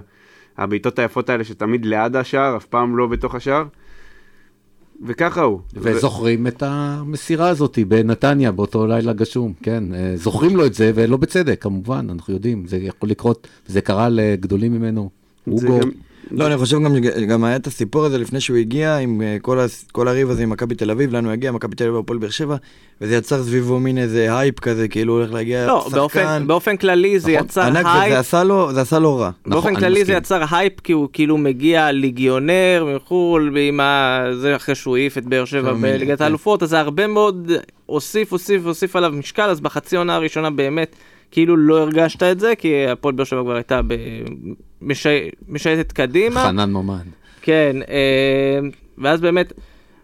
[0.64, 3.64] הבעיטות היפות האלה שתמיד ליד השער, אף פעם לא בתוך השער.
[5.06, 5.60] וככה הוא.
[5.74, 6.48] וזוכרים ו...
[6.48, 11.62] את המסירה הזאת בנתניה באותו לילה גשום, כן, אה, זוכרים לו את זה ולא בצדק,
[11.62, 15.10] כמובן, אנחנו יודעים, זה יכול לקרות, זה קרה לגדולים ממנו.
[15.48, 15.80] אוגו.
[15.80, 15.90] גם...
[16.32, 16.96] לא, אני חושב גם,
[17.28, 20.44] גם היה את הסיפור הזה לפני שהוא הגיע, עם אה, כל, הס, כל הריב הזה
[20.44, 22.56] עם מכבי תל אביב, לנו הגיע מכבי תל אביב והפועל באר שבע,
[23.02, 25.98] וזה יצר סביבו מין איזה הייפ כזה, כאילו הולך להגיע לא, שחקן.
[25.98, 28.14] באופן, באופן כללי זה נכון, יצר ענק, הייפ.
[28.14, 29.32] זה עשה לו, זה עשה לו רע.
[29.46, 34.22] באופן נכון, כללי זה יצר הייפ, כי הוא כאילו מגיע ליגיונר מחו"ל, ועם ה...
[34.34, 36.24] זה אחרי שהוא העיף את באר שבע בליגת כן.
[36.24, 37.52] האלופות, אז זה הרבה מאוד
[37.86, 40.96] הוסיף, הוסיף, הוסיף עליו משקל, אז בחצי עונה הראשונה באמת.
[41.32, 43.82] כאילו לא הרגשת את זה, כי הפועל באר שבע כבר הייתה
[45.48, 46.44] משייטת קדימה.
[46.44, 47.04] חנן ממן.
[47.42, 48.60] כן, אה,
[48.98, 49.54] ואז באמת,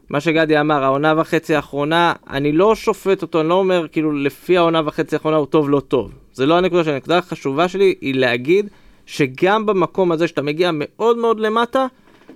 [0.10, 4.58] מה שגדי אמר, העונה וחצי האחרונה, אני לא שופט אותו, אני לא אומר כאילו לפי
[4.58, 6.12] העונה וחצי האחרונה הוא טוב לא טוב.
[6.34, 8.70] זה לא הנקודה שלי, הנקודה החשובה שלי היא להגיד
[9.06, 11.86] שגם במקום הזה שאתה מגיע מאוד מאוד למטה,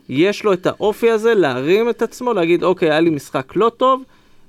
[0.10, 4.04] יש לו את האופי הזה להרים את עצמו, להגיד אוקיי, היה לי משחק לא טוב,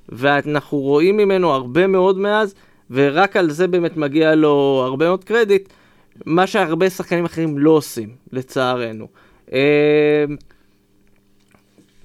[0.08, 2.54] ואנחנו רואים ממנו הרבה מאוד מאז.
[2.92, 5.68] ורק על זה באמת מגיע לו הרבה מאוד קרדיט,
[6.26, 9.08] מה שהרבה שחקנים אחרים לא עושים, לצערנו.
[9.52, 10.24] אה,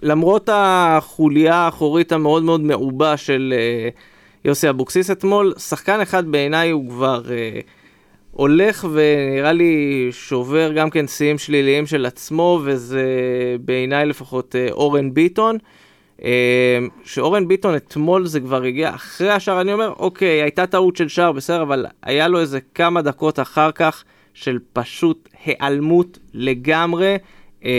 [0.01, 3.89] למרות החוליה האחורית המאוד מאוד מעובה של אה,
[4.45, 7.59] יוסי אבוקסיס אתמול, שחקן אחד בעיניי הוא כבר אה,
[8.31, 13.05] הולך ונראה לי שובר גם כן שיאים שליליים של עצמו, וזה
[13.65, 15.57] בעיניי לפחות אורן ביטון.
[16.21, 16.27] אמ,
[17.03, 21.31] שאורן ביטון אתמול זה כבר הגיע אחרי השער, אני אומר, אוקיי, הייתה טעות של שער,
[21.31, 24.03] בסדר, אבל היה לו איזה כמה דקות אחר כך
[24.33, 27.15] של פשוט היעלמות לגמרי.
[27.63, 27.69] אמ,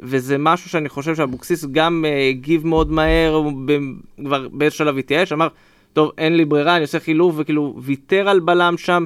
[0.00, 3.42] וזה משהו שאני חושב שאבוקסיס גם אה, הגיב מאוד מהר,
[4.24, 5.48] כבר באיזה שלב התייאש, אמר,
[5.92, 9.04] טוב, אין לי ברירה, אני עושה חילוף, וכאילו ויתר על בלם שם,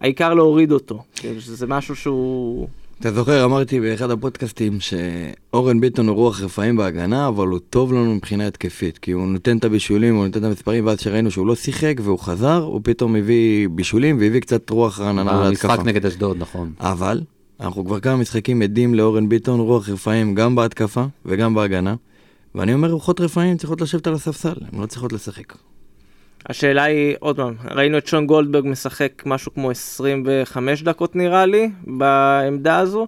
[0.00, 1.02] העיקר להוריד אותו.
[1.14, 2.68] כאילו, זה משהו שהוא...
[3.00, 8.14] אתה זוכר, אמרתי באחד הפודקאסטים שאורן ביטון הוא רוח רפאים בהגנה, אבל הוא טוב לנו
[8.14, 11.54] מבחינה התקפית, כי הוא נותן את הבישולים, הוא נותן את המספרים, ואז שראינו שהוא לא
[11.54, 15.68] שיחק והוא חזר, הוא פתאום הביא בישולים והביא קצת רוח רעננה להתקפה.
[15.68, 16.72] במשחק נגד אשדוד, נכון.
[16.80, 17.20] אבל,
[17.60, 21.94] אנחנו כבר כמה משחקים עדים לאורן ביטון, רוח רפאים גם בהתקפה וגם בהגנה,
[22.54, 25.54] ואני אומר, רוחות רפאים צריכות לשבת על הספסל, הן לא צריכות לשחק.
[26.46, 31.70] השאלה היא, עוד פעם, ראינו את שון גולדברג משחק משהו כמו 25 דקות נראה לי,
[31.86, 33.06] בעמדה הזו.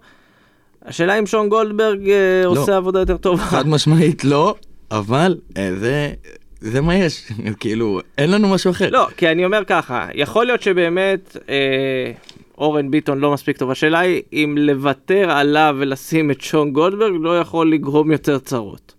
[0.85, 2.51] השאלה אם שון גולדברג אה, לא.
[2.51, 3.43] עושה עבודה יותר טובה.
[3.43, 4.55] חד משמעית לא,
[4.91, 6.13] אבל אה, זה,
[6.61, 8.91] זה מה יש, כאילו, אין לנו משהו אחר.
[8.91, 12.13] לא, כי אני אומר ככה, יכול להיות שבאמת אה,
[12.59, 13.71] אורן ביטון לא מספיק טוב.
[13.71, 18.95] השאלה היא אם לוותר עליו ולשים את שון גולדברג לא יכול לגרום יותר צרות.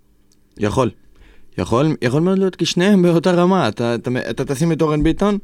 [0.58, 0.89] יכול.
[1.58, 5.38] יכול, יכול מאוד להיות כי שניהם באותה רמה, אתה, אתה, אתה תשים את אורן ביטון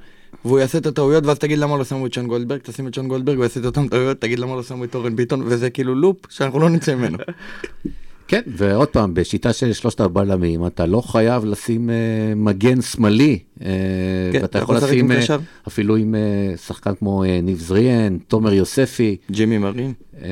[0.45, 3.07] והוא יעשה את הטעויות ואז תגיד למה לא שמו את שון גולדברג, תשים את שון
[3.07, 5.95] גולדברג והוא יעשה את אותן טעויות, תגיד למה לא שמו את אורן ביטון וזה כאילו
[5.95, 7.17] לופ שאנחנו לא נצא ממנו.
[8.27, 11.93] כן, ועוד פעם, בשיטה של שלושת הבלמים, אתה לא חייב לשים uh,
[12.35, 13.61] מגן שמאלי, uh,
[14.31, 15.15] כן, ואתה יכול לשים uh,
[15.67, 19.17] אפילו עם uh, שחקן כמו uh, ניב זריאן, תומר יוספי.
[19.31, 19.93] ג'ימי מרין.
[20.13, 20.23] Uh,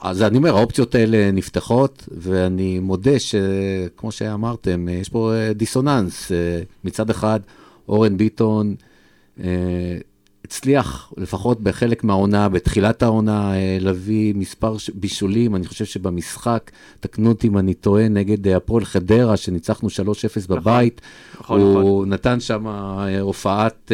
[0.00, 6.32] אז אני אומר, האופציות האלה נפתחות, ואני מודה שכמו שאמרתם, יש פה דיסוננס.
[6.84, 7.40] מצד אחד,
[7.88, 8.74] אורן ביטון
[10.44, 15.56] הצליח, לפחות בחלק מהעונה, בתחילת העונה, להביא מספר בישולים.
[15.56, 16.70] אני חושב שבמשחק,
[17.00, 21.00] תקנו אותי אם אני טועה, נגד הפועל חדרה, שניצחנו 3-0 נכון, בבית,
[21.40, 22.12] נכון, הוא נכון.
[22.12, 22.66] נתן שם
[23.20, 23.92] הופעת...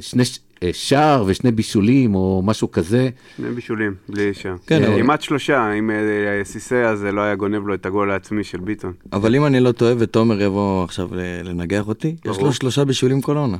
[0.00, 0.28] שני, אה,
[0.72, 3.08] שער ושני בישולים או משהו כזה.
[3.36, 4.54] שני בישולים, בלי שער.
[4.66, 5.02] כן, אבל...
[5.02, 8.92] כמעט שלושה, אם אה, סיסא אז לא היה גונב לו את הגול העצמי של ביטון.
[9.12, 11.08] אבל אם אני לא טועה ותומר יבוא עכשיו
[11.44, 13.58] לנגח אותי, יש לו שלושה בישולים כל העונה.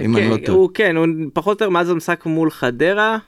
[0.00, 0.58] אם אני לא טועה.
[0.58, 3.18] הוא כן, הוא פחות או יותר מאז המשחק מול חדרה,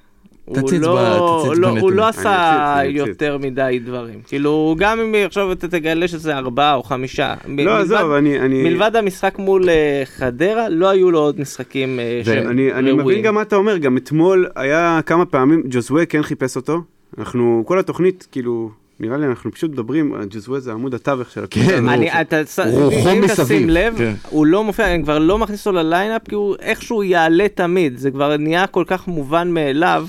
[0.52, 1.62] תציץ לא, בנתונים.
[1.62, 4.20] לא, הוא לא עשה יותר מדי דברים.
[4.26, 7.34] כאילו, גם אם עכשיו אתה תגלה שזה ארבעה או חמישה.
[7.58, 8.62] לא, עזוב, אני, אני...
[8.62, 9.68] מלבד המשחק מול uh,
[10.04, 12.74] חדרה, לא היו לו עוד משחקים uh, שהם ראויים.
[12.74, 16.80] אני מבין גם מה אתה אומר, גם אתמול היה כמה פעמים, ג'וזווה כן חיפש אותו.
[17.18, 21.70] אנחנו, כל התוכנית, כאילו, נראה לי אנחנו פשוט מדברים, ג'וזווה זה עמוד התווך של הקבוצה.
[21.70, 23.24] כן, אני, אתה, רוחו מסביב.
[23.24, 24.12] אם תשים לב, כן.
[24.30, 28.10] הוא לא מופיע, אני כבר לא מכניס אותו לליינאפ, כי הוא איכשהו יעלה תמיד, זה
[28.10, 30.06] כבר נהיה כל כך מובן מאליו.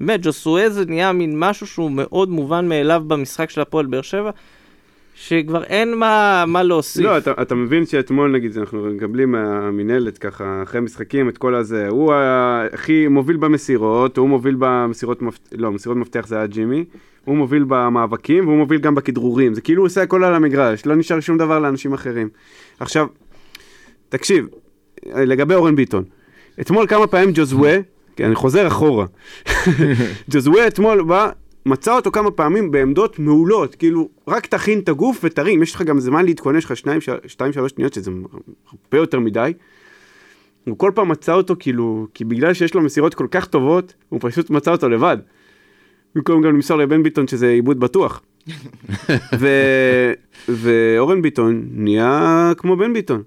[0.00, 4.30] באמת, ג'וסואל זה נהיה מין משהו שהוא מאוד מובן מאליו במשחק של הפועל באר שבע,
[5.14, 7.04] שכבר אין מה, מה להוסיף.
[7.04, 11.88] לא, אתה, אתה מבין שאתמול נגיד, אנחנו מקבלים מהמינהלת ככה, אחרי משחקים, את כל הזה,
[11.88, 12.12] הוא
[12.72, 16.84] הכי מוביל במסירות, הוא מוביל במסירות, מפתח, לא, מסירות מפתח זה היה ג'ימי,
[17.24, 20.96] הוא מוביל במאבקים והוא מוביל גם בכדרורים, זה כאילו הוא עושה הכל על המגרש, לא
[20.96, 22.28] נשאר שום דבר לאנשים אחרים.
[22.80, 23.06] עכשיו,
[24.08, 24.46] תקשיב,
[25.06, 26.04] לגבי אורן ביטון,
[26.60, 27.76] אתמול כמה פעמים ג'וזווה,
[28.18, 29.06] כי אני חוזר אחורה.
[30.30, 31.30] ג'זווה אתמול בא,
[31.66, 36.00] מצא אותו כמה פעמים בעמדות מעולות, כאילו, רק תכין את הגוף ותרים, יש לך גם
[36.00, 38.10] זמן להתכונן, יש לך שניים, שתיים, שלוש שניות, שזה
[38.66, 39.52] הרבה יותר מדי.
[40.64, 44.20] הוא כל פעם מצא אותו כאילו, כי בגלל שיש לו מסירות כל כך טובות, הוא
[44.22, 45.16] פשוט מצא אותו לבד.
[46.14, 48.22] במקום גם למסור לבן ביטון שזה עיבוד בטוח.
[49.40, 49.48] ו...
[50.48, 53.22] ואורן ביטון נהיה כמו בן ביטון.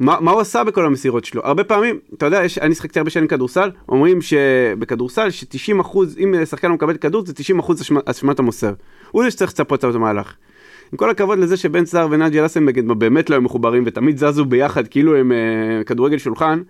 [0.00, 1.42] מה, מה הוא עשה בכל המסירות שלו?
[1.44, 6.34] הרבה פעמים, אתה יודע, יש, אני שחקתי הרבה שנים כדורסל, אומרים שבכדורסל ש-90 אחוז, אם
[6.44, 8.72] שחקן לא מקבל כדור זה 90 אחוז אשמת המוסר.
[9.10, 10.34] הוא זה שצריך לצפות את המהלך.
[10.92, 14.88] עם כל הכבוד לזה שבן סער ונג'י אלסנבגד באמת לא היו מחוברים ותמיד זזו ביחד
[14.88, 16.62] כאילו הם uh, כדורגל שולחן.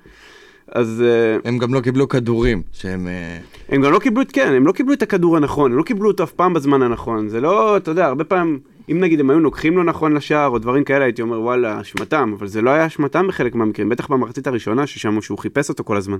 [0.69, 1.03] אז...
[1.45, 3.07] Uh, הם גם לא קיבלו כדורים, שהם...
[3.07, 3.73] Uh...
[3.75, 6.09] הם גם לא קיבלו את, כן, הם לא קיבלו את הכדור הנכון, הם לא קיבלו
[6.09, 7.29] אותו אף פעם בזמן הנכון.
[7.29, 8.59] זה לא, אתה יודע, הרבה פעמים...
[8.91, 12.35] אם נגיד הם היו נוקחים לו נכון לשער או דברים כאלה, הייתי אומר וואלה, אשמתם,
[12.39, 15.97] אבל זה לא היה אשמתם בחלק מהמקרים, בטח במחצית הראשונה ששם שהוא חיפש אותו כל
[15.97, 16.19] הזמן.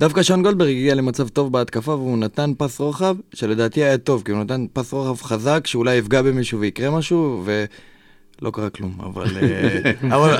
[0.00, 4.32] דווקא שון גולדברג הגיע למצב טוב בהתקפה והוא נתן פס רוחב, שלדעתי היה טוב, כי
[4.32, 9.92] הוא נתן פס רוחב חזק, שאולי יפגע במישהו ויקרה משהו, ולא קרה כלום, אבל, אה,
[10.16, 10.34] אבל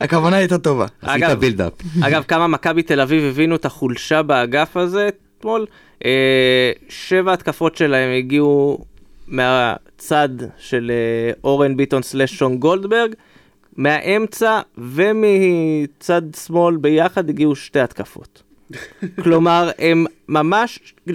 [0.00, 0.86] הכוונה הייתה טובה.
[1.02, 1.72] עשית בילדאפ.
[2.02, 5.66] אגב, כמה מכבי תל אביב הבינו את החולשה באגף הזה אתמול,
[6.04, 8.84] אה, שבע התקפות שלהם הגיעו
[9.28, 13.14] מהצד של אה, אורן ביטון סלש שון גולדברג,
[13.76, 18.42] מהאמצע ומצד שמאל ביחד הגיעו שתי התקפות.
[19.22, 21.10] כלומר, הם ממש, 70%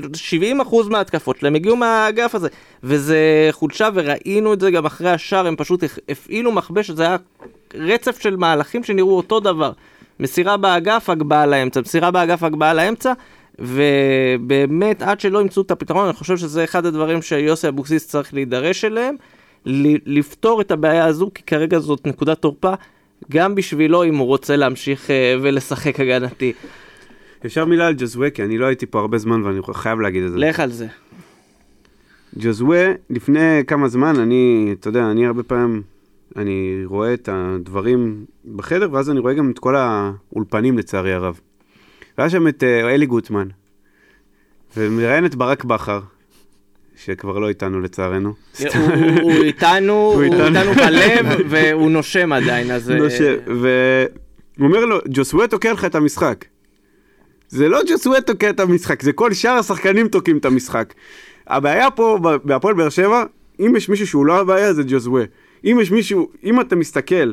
[0.89, 2.47] מההתקפות שלהם הגיעו מהאגף הזה,
[2.83, 7.17] וזה חולשה, וראינו את זה גם אחרי השאר, הם פשוט הפעילו מכבש, זה היה
[7.73, 9.71] רצף של מהלכים שנראו אותו דבר.
[10.19, 13.13] מסירה באגף, הגבהה לאמצע, מסירה באגף, הגבהה לאמצע,
[13.61, 18.85] ובאמת, עד שלא ימצאו את הפתרון, אני חושב שזה אחד הדברים שיוסי אבוקסיס צריך להידרש
[18.85, 19.15] אליהם,
[20.05, 22.73] לפתור את הבעיה הזו, כי כרגע זאת נקודת תורפה,
[23.31, 26.53] גם בשבילו אם הוא רוצה להמשיך uh, ולשחק הגנתי.
[27.45, 30.31] אפשר מילה על ג'זווה, כי אני לא הייתי פה הרבה זמן ואני חייב להגיד את
[30.31, 30.37] זה.
[30.37, 30.87] לך על זה.
[32.37, 35.81] ג'זווה, לפני כמה זמן, אני, אתה יודע, אני הרבה פעמים,
[36.35, 41.39] אני רואה את הדברים בחדר, ואז אני רואה גם את כל האולפנים לצערי הרב.
[42.19, 43.47] והיה שם את uh, אלי גוטמן,
[44.77, 45.99] ומראיין את ברק בכר,
[46.95, 48.33] שכבר לא איתנו לצערנו.
[49.21, 52.89] הוא איתנו, הוא איתנו בלב, והוא נושם עדיין, אז...
[52.89, 56.45] נושם, והוא אומר לו, ג'וסווה תוקע לך את המשחק.
[57.49, 60.93] זה לא ג'וסווה תוקע את המשחק, זה כל שאר השחקנים תוקעים את המשחק.
[61.47, 63.23] הבעיה פה בהפועל באר שבע,
[63.59, 65.23] אם יש מישהו שהוא לא הבעיה זה ג'וזווה.
[65.65, 67.31] אם יש מישהו, אם אתה מסתכל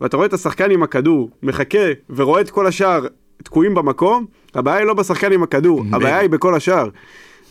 [0.00, 1.78] ואתה רואה את השחקן עם הכדור, מחכה
[2.10, 3.06] ורואה את כל השאר
[3.46, 6.88] תקועים במקום, הבעיה היא לא בשחקן עם הכדור, הבעיה היא בכל השאר.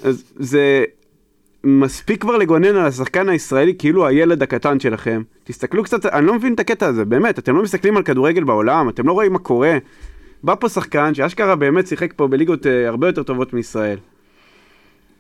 [0.04, 0.84] אז זה
[1.64, 5.22] מספיק כבר לגונן על השחקן הישראלי כאילו הילד הקטן שלכם.
[5.44, 8.90] תסתכלו קצת, אני לא מבין את הקטע הזה, באמת, אתם לא מסתכלים על כדורגל בעולם,
[8.90, 9.78] אתם לא רואים מה קורה.
[10.44, 13.98] בא פה שחקן שאשכרה באמת שיחק פה בליגות אה, הרבה יותר טובות מישראל.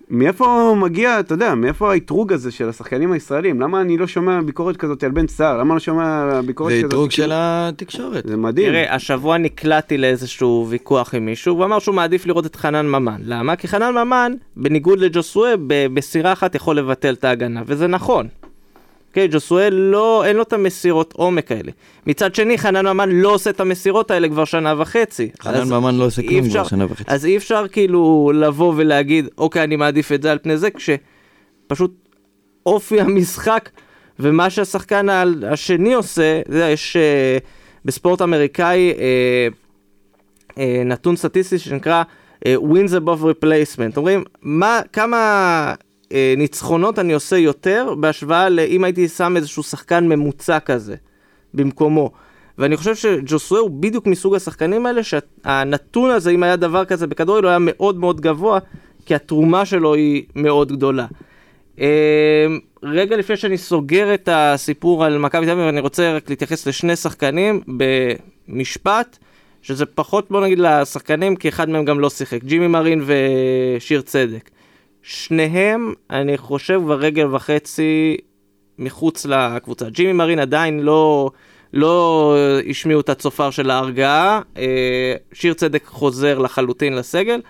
[0.09, 3.61] מאיפה מגיע, אתה יודע, מאיפה האתרוג הזה של השחקנים הישראלים?
[3.61, 5.57] למה אני לא שומע ביקורת כזאת על בן סער?
[5.57, 6.81] למה אני לא שומע ביקורת כזאת?
[6.81, 8.23] זה אתרוג של התקשורת.
[8.27, 8.69] זה מדהים.
[8.69, 13.21] תראה, השבוע נקלעתי לאיזשהו ויכוח עם מישהו, והוא אמר שהוא מעדיף לראות את חנן ממן.
[13.23, 13.55] למה?
[13.55, 15.53] כי חנן ממן, בניגוד לג'וסווה,
[15.93, 18.27] בסירה אחת יכול לבטל את ההגנה, וזה נכון.
[19.15, 21.71] כן, ג'וסואל לא, אין לו את המסירות עומק האלה.
[22.07, 25.29] מצד שני, חנן ממן לא עושה את המסירות האלה כבר שנה וחצי.
[25.41, 27.03] חנן ממן לא עושה כלום כבר שנה וחצי.
[27.07, 31.91] אז אי אפשר כאילו לבוא ולהגיד, אוקיי, אני מעדיף את זה על פני זה, כשפשוט
[32.65, 33.69] אופי המשחק
[34.19, 35.07] ומה שהשחקן
[35.51, 37.43] השני עושה, זה יש uh,
[37.85, 40.55] בספורט אמריקאי uh, uh,
[40.85, 42.03] נתון סטטיסטי שנקרא
[42.39, 43.97] uh, wins above replacement.
[43.97, 45.73] אומרים, מה, כמה אה,
[46.37, 50.95] ניצחונות אני עושה יותר בהשוואה לאם הייתי שם איזשהו שחקן ממוצע כזה
[51.53, 52.11] במקומו.
[52.57, 57.43] ואני חושב שג'וסווה הוא בדיוק מסוג השחקנים האלה שהנתון הזה, אם היה דבר כזה בכדורגל,
[57.43, 58.59] הוא היה מאוד מאוד גבוה,
[59.05, 61.05] כי התרומה שלו היא מאוד גדולה.
[61.79, 62.47] אה,
[62.83, 66.95] רגע לפני שאני סוגר את הסיפור על מכבי תל אביב, אני רוצה רק להתייחס לשני
[66.95, 67.61] שחקנים
[68.47, 69.17] במשפט,
[69.61, 74.49] שזה פחות בוא נגיד לשחקנים, כי אחד מהם גם לא שיחק, ג'ימי מרין ושיר צדק.
[75.07, 78.17] שניהם, אני חושב, כבר רגל וחצי
[78.79, 79.89] מחוץ לקבוצה.
[79.89, 81.31] ג'ימי מרין עדיין לא,
[81.73, 82.35] לא
[82.69, 87.41] השמיעו את הצופר של ההרגעה, אה, שיר צדק חוזר לחלוטין לסגל,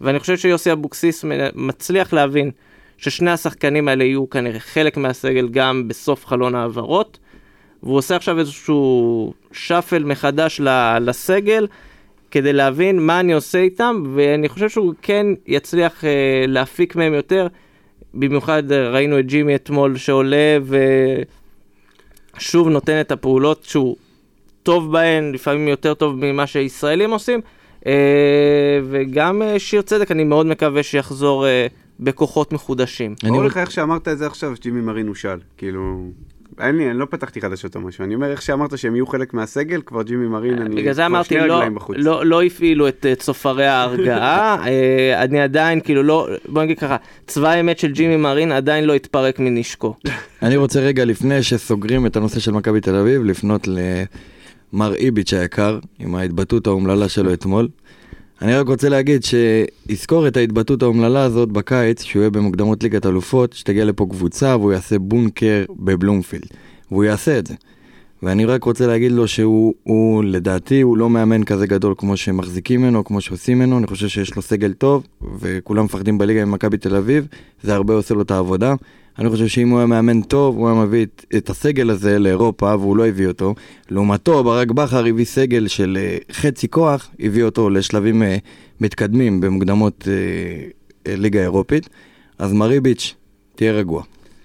[0.00, 1.24] ואני חושב שיוסי אבוקסיס
[1.54, 2.50] מצליח להבין
[2.98, 7.18] ששני השחקנים האלה יהיו כנראה חלק מהסגל גם בסוף חלון העברות,
[7.82, 10.60] והוא עושה עכשיו איזשהו שאפל מחדש
[11.00, 11.66] לסגל.
[12.34, 17.46] כדי להבין מה אני עושה איתם, ואני חושב שהוא כן יצליח אה, להפיק מהם יותר.
[18.14, 20.58] במיוחד אה, ראינו את ג'ימי אתמול שעולה
[22.36, 23.96] ושוב נותן את הפעולות שהוא
[24.62, 27.40] טוב בהן, לפעמים יותר טוב ממה שישראלים עושים.
[27.86, 27.92] אה,
[28.90, 31.66] וגם אה, שיר צדק, אני מאוד מקווה שיחזור אה,
[32.00, 33.14] בכוחות מחודשים.
[33.22, 36.10] אני אומר לך איך שאמרת את זה עכשיו, שג'ימי מרין הוא שאל, כאילו...
[36.60, 39.34] אין לי, אני לא פתחתי חדשות או משהו, אני אומר איך שאמרת שהם יהיו חלק
[39.34, 43.66] מהסגל, כבר ג'ימי מרין, אני בגלל זה אמרתי, לא, לא, לא הפעילו את uh, צופרי
[43.66, 44.68] ההרגעה, uh,
[45.24, 46.96] אני עדיין, כאילו לא, בוא נגיד ככה,
[47.26, 49.94] צבא האמת של ג'ימי מרין עדיין לא התפרק מנשקו.
[50.42, 53.68] אני רוצה רגע לפני שסוגרים את הנושא של מכבי תל אביב, לפנות
[54.72, 57.68] למר איביץ' היקר, עם ההתבטאות האומללה שלו אתמול.
[58.42, 63.52] אני רק רוצה להגיד שיזכור את ההתבטאות האומללה הזאת בקיץ, שהוא יהיה במוקדמות ליגת אלופות,
[63.52, 66.46] שתגיע לפה קבוצה והוא יעשה בונקר בבלומפילד.
[66.90, 67.54] והוא יעשה את זה.
[68.22, 72.82] ואני רק רוצה להגיד לו שהוא, הוא, לדעתי, הוא לא מאמן כזה גדול כמו שמחזיקים
[72.82, 75.06] ממנו, כמו שעושים ממנו, אני חושב שיש לו סגל טוב,
[75.40, 77.26] וכולם מפחדים בליגה ממכבי תל אביב,
[77.62, 78.74] זה הרבה עושה לו את העבודה.
[79.18, 82.74] אני חושב שאם הוא היה מאמן טוב, הוא היה מביא את, את הסגל הזה לאירופה,
[82.76, 83.54] והוא לא הביא אותו.
[83.90, 88.26] לעומתו, ברק בכר הביא סגל של uh, חצי כוח, הביא אותו לשלבים uh,
[88.80, 91.88] מתקדמים במוקדמות uh, ליגה אירופית.
[92.38, 93.14] אז מריביץ',
[93.54, 94.02] תהיה רגוע.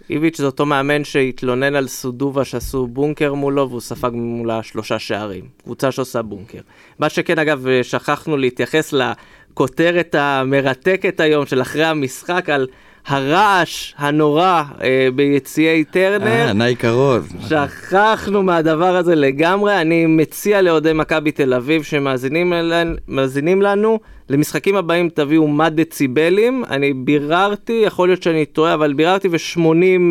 [0.10, 5.46] איביץ' זה אותו מאמן שהתלונן על סודובה שעשו בונקר מולו והוא ספג מולה שלושה שערים.
[5.64, 6.62] קבוצה שעושה בונקר.
[7.00, 12.68] מה שכן, אגב, שכחנו להתייחס לכותרת המרתקת היום של אחרי המשחק על
[13.10, 16.28] הרעש הנורא אה, ביציעי טרנר.
[16.28, 17.34] אה, נייקה רוז.
[17.50, 19.82] שכחנו מהדבר הזה לגמרי.
[19.82, 24.00] אני מציע לאוהדי מכבי תל אביב שמאזינים לנו,
[24.30, 26.64] למשחקים הבאים תביאו מה דציבלים.
[26.70, 29.60] אני ביררתי, יכול להיות שאני טועה, אבל ביררתי ו-80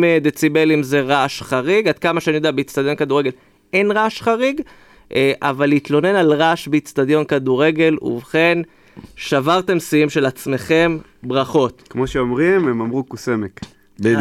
[0.03, 1.87] אה, דציבלים זה רעש חריג.
[1.87, 3.31] עד כמה שאני יודע, באיצטדיון כדורגל
[3.73, 4.61] אין רעש חריג,
[5.15, 8.59] אה, אבל להתלונן על רעש באיצטדיון כדורגל, ובכן...
[9.15, 11.83] שברתם שיאים של עצמכם, ברכות.
[11.89, 13.59] כמו שאומרים, הם אמרו קוסמק.
[13.99, 14.19] בדיוק.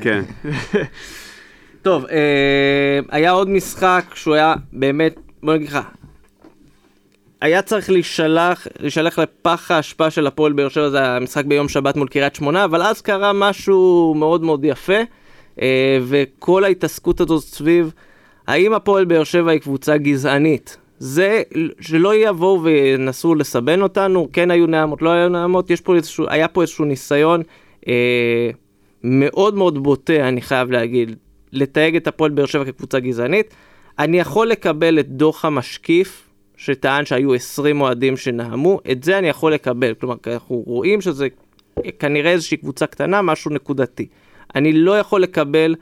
[0.00, 0.22] כן.
[1.82, 5.78] טוב, אה, היה עוד משחק שהוא היה באמת, בוא נגיד לך,
[7.40, 12.08] היה צריך להישלח, להישלח לפח האשפה של הפועל באר שבע, זה המשחק ביום שבת מול
[12.08, 15.00] קריית שמונה, אבל אז קרה משהו מאוד מאוד יפה,
[15.62, 17.92] אה, וכל ההתעסקות הזאת סביב,
[18.46, 20.76] האם הפועל באר שבע היא קבוצה גזענית?
[20.98, 21.42] זה
[21.80, 26.48] שלא יבואו וינסו לסבן אותנו, כן היו נעמות, לא היו נעמות, יש פה איזשהו, היה
[26.48, 27.42] פה איזשהו ניסיון
[27.88, 28.50] אה,
[29.04, 31.16] מאוד מאוד בוטה, אני חייב להגיד,
[31.52, 33.54] לתייג את הפועל באר שבע כקבוצה גזענית.
[33.98, 39.54] אני יכול לקבל את דוח המשקיף, שטען שהיו 20 אוהדים שנאמו, את זה אני יכול
[39.54, 39.94] לקבל.
[39.94, 41.28] כלומר, אנחנו רואים שזה
[41.98, 44.06] כנראה איזושהי קבוצה קטנה, משהו נקודתי.
[44.54, 45.74] אני לא יכול לקבל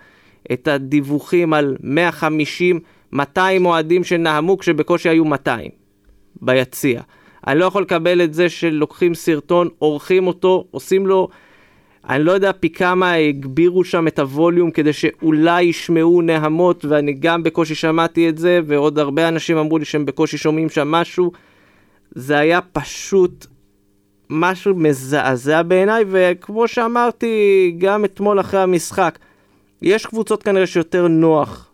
[0.52, 2.80] את הדיווחים על 150,
[3.12, 5.70] 200 אוהדים שנאמו כשבקושי היו 200
[6.40, 7.00] ביציע.
[7.46, 11.28] אני לא יכול לקבל את זה שלוקחים סרטון, עורכים אותו, עושים לו
[12.08, 17.42] אני לא יודע פי כמה הגבירו שם את הווליום כדי שאולי ישמעו נהמות, ואני גם
[17.42, 21.32] בקושי שמעתי את זה, ועוד הרבה אנשים אמרו לי שהם בקושי שומעים שם משהו.
[22.10, 23.46] זה היה פשוט
[24.30, 29.18] משהו מזעזע בעיניי, וכמו שאמרתי גם אתמול אחרי המשחק,
[29.82, 31.71] יש קבוצות כנראה שיותר נוח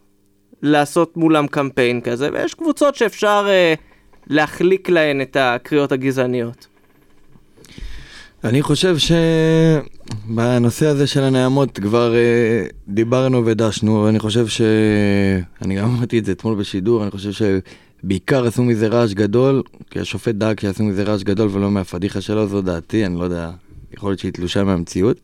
[0.63, 3.75] לעשות מולם קמפיין כזה, ויש קבוצות שאפשר אה,
[4.27, 6.67] להחליק להן את הקריאות הגזעניות.
[8.45, 8.97] אני חושב
[10.29, 14.61] שבנושא הזה של הנעמות כבר uh, דיברנו ודשנו, אני חושב ש...
[15.63, 20.01] אני גם אמרתי את זה אתמול בשידור, אני חושב שבעיקר עשו מזה רעש גדול, כי
[20.01, 23.51] השופט דאג שיעשו מזה רעש גדול ולא מהפדיחה שלו, זו דעתי, אני לא יודע,
[23.93, 25.21] יכול להיות שהיא תלושה מהמציאות.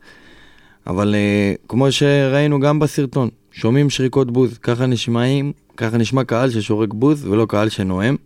[0.87, 6.95] אבל uh, כמו שראינו גם בסרטון, שומעים שריקות בוז, ככה נשמעים, ככה נשמע קהל ששורק
[6.95, 8.17] בוז ולא קהל שנואם.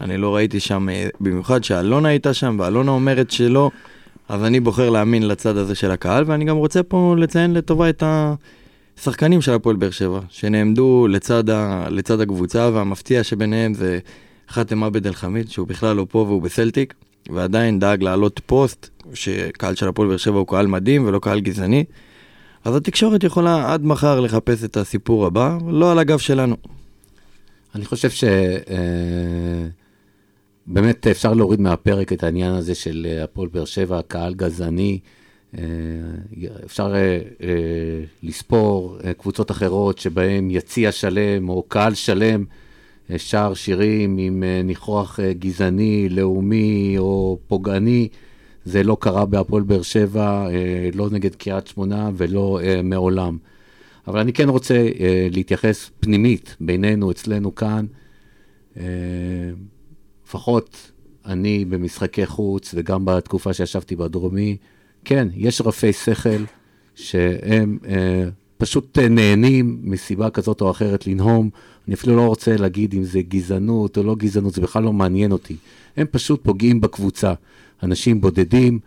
[0.00, 3.70] אני לא ראיתי שם, אה, במיוחד שאלונה הייתה שם, ואלונה אומרת שלא.
[4.28, 8.02] אז אני בוחר להאמין לצד הזה של הקהל, ואני גם רוצה פה לציין לטובה את
[8.98, 13.98] השחקנים של הפועל באר שבע, שנעמדו לצד, ה, לצד הקבוצה, והמפתיע שביניהם זה
[14.48, 16.94] חאתם עבד אל חמיד, שהוא בכלל לא פה והוא בסלטיק,
[17.30, 21.84] ועדיין דאג להעלות פוסט, שקהל של הפועל באר שבע הוא קהל מדהים ולא קהל גזעני.
[22.64, 26.56] אז התקשורת יכולה עד מחר לחפש את הסיפור הבא, לא על הגב שלנו.
[27.74, 28.24] אני חושב ש...
[28.24, 29.66] אה,
[30.66, 34.98] באמת אפשר להוריד מהפרק את העניין הזה של אה, הפועל באר שבע, קהל גזעני.
[35.58, 35.62] אה,
[36.64, 36.94] אפשר
[38.22, 42.44] לספור קבוצות אחרות שבהן יציע שלם או קהל שלם
[43.16, 48.08] שר שירים עם ניחוח גזעני, לאומי או פוגעני.
[48.64, 50.48] זה לא קרה בהפועל באר שבע,
[50.94, 53.38] לא נגד קריית שמונה ולא מעולם.
[54.06, 54.88] אבל אני כן רוצה
[55.30, 57.86] להתייחס פנימית בינינו, אצלנו כאן.
[60.26, 60.92] לפחות
[61.26, 64.56] אני במשחקי חוץ וגם בתקופה שישבתי בדרומי,
[65.04, 66.44] כן, יש רפי שכל
[66.94, 71.50] שהם אה, פשוט נהנים מסיבה כזאת או אחרת לנהום.
[71.86, 75.32] אני אפילו לא רוצה להגיד אם זה גזענות או לא גזענות, זה בכלל לא מעניין
[75.32, 75.56] אותי.
[75.96, 77.34] הם פשוט פוגעים בקבוצה.
[77.82, 78.78] אנשים בודדים,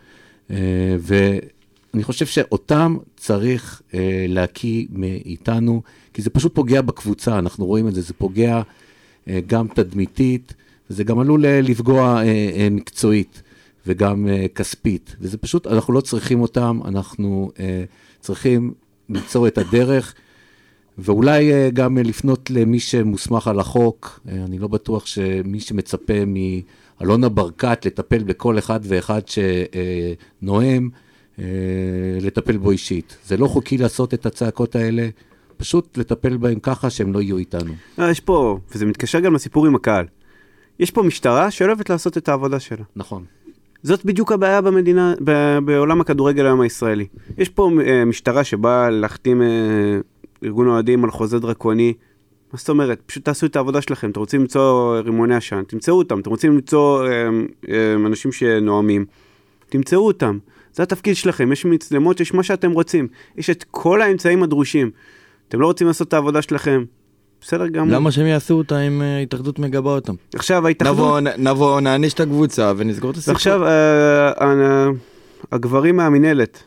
[0.51, 0.57] אה,
[0.99, 5.81] ואני חושב שאותם צריך אה, להקיא מאיתנו,
[6.13, 8.61] כי זה פשוט פוגע בקבוצה, אנחנו רואים את זה, זה פוגע
[9.27, 10.53] אה, גם תדמיתית.
[10.89, 12.21] זה גם עלול לפגוע
[12.71, 13.41] מקצועית
[13.87, 17.51] וגם כספית, וזה פשוט, אנחנו לא צריכים אותם, אנחנו
[18.19, 18.73] צריכים
[19.09, 20.13] ליצור את הדרך,
[20.97, 26.25] ואולי גם לפנות למי שמוסמך על החוק, אני לא בטוח שמי שמצפה
[27.03, 30.89] מאלונה ברקת לטפל בכל אחד ואחד שנואם,
[31.39, 31.45] אה,
[32.21, 33.17] לטפל בו אישית.
[33.25, 35.07] זה לא חוקי לעשות את הצעקות האלה.
[35.57, 37.73] פשוט לטפל בהם ככה שהם לא יהיו איתנו.
[37.97, 40.05] לא, יש פה, וזה מתקשר גם לסיפור עם הקהל.
[40.79, 42.83] יש פה משטרה שאוהבת לעשות את העבודה שלה.
[42.95, 43.23] נכון.
[43.83, 47.07] זאת בדיוק הבעיה במדינה, ב, בעולם הכדורגל היום הישראלי.
[47.37, 49.41] יש פה uh, משטרה שבאה להחתים
[50.43, 51.93] ארגון אוהדים על חוזה דרקוני.
[52.53, 53.01] מה זאת אומרת?
[53.05, 54.11] פשוט תעשו את העבודה שלכם.
[54.11, 56.19] אתם רוצים למצוא רימוני עשן, תמצאו אותם.
[56.19, 57.69] אתם רוצים למצוא uh, uh,
[58.05, 59.05] אנשים שנואמים,
[59.69, 60.37] תמצאו אותם.
[60.73, 61.51] זה התפקיד שלכם.
[61.51, 63.07] יש מצלמות, יש מה שאתם רוצים.
[63.37, 64.91] יש את כל האמצעים הדרושים.
[65.47, 66.83] אתם לא רוצים לעשות את העבודה שלכם,
[67.41, 67.95] בסדר גמור.
[67.95, 70.13] למה שהם יעשו אותה אם אה, ההתאחדות מגבה אותם?
[70.35, 70.97] עכשיו ההתאחדות...
[70.97, 73.35] נבוא, נבוא, נעניש את הקבוצה ונסגור את הסיפור.
[73.35, 74.87] עכשיו, אה, אה,
[75.51, 76.63] הגברים מהמינהלת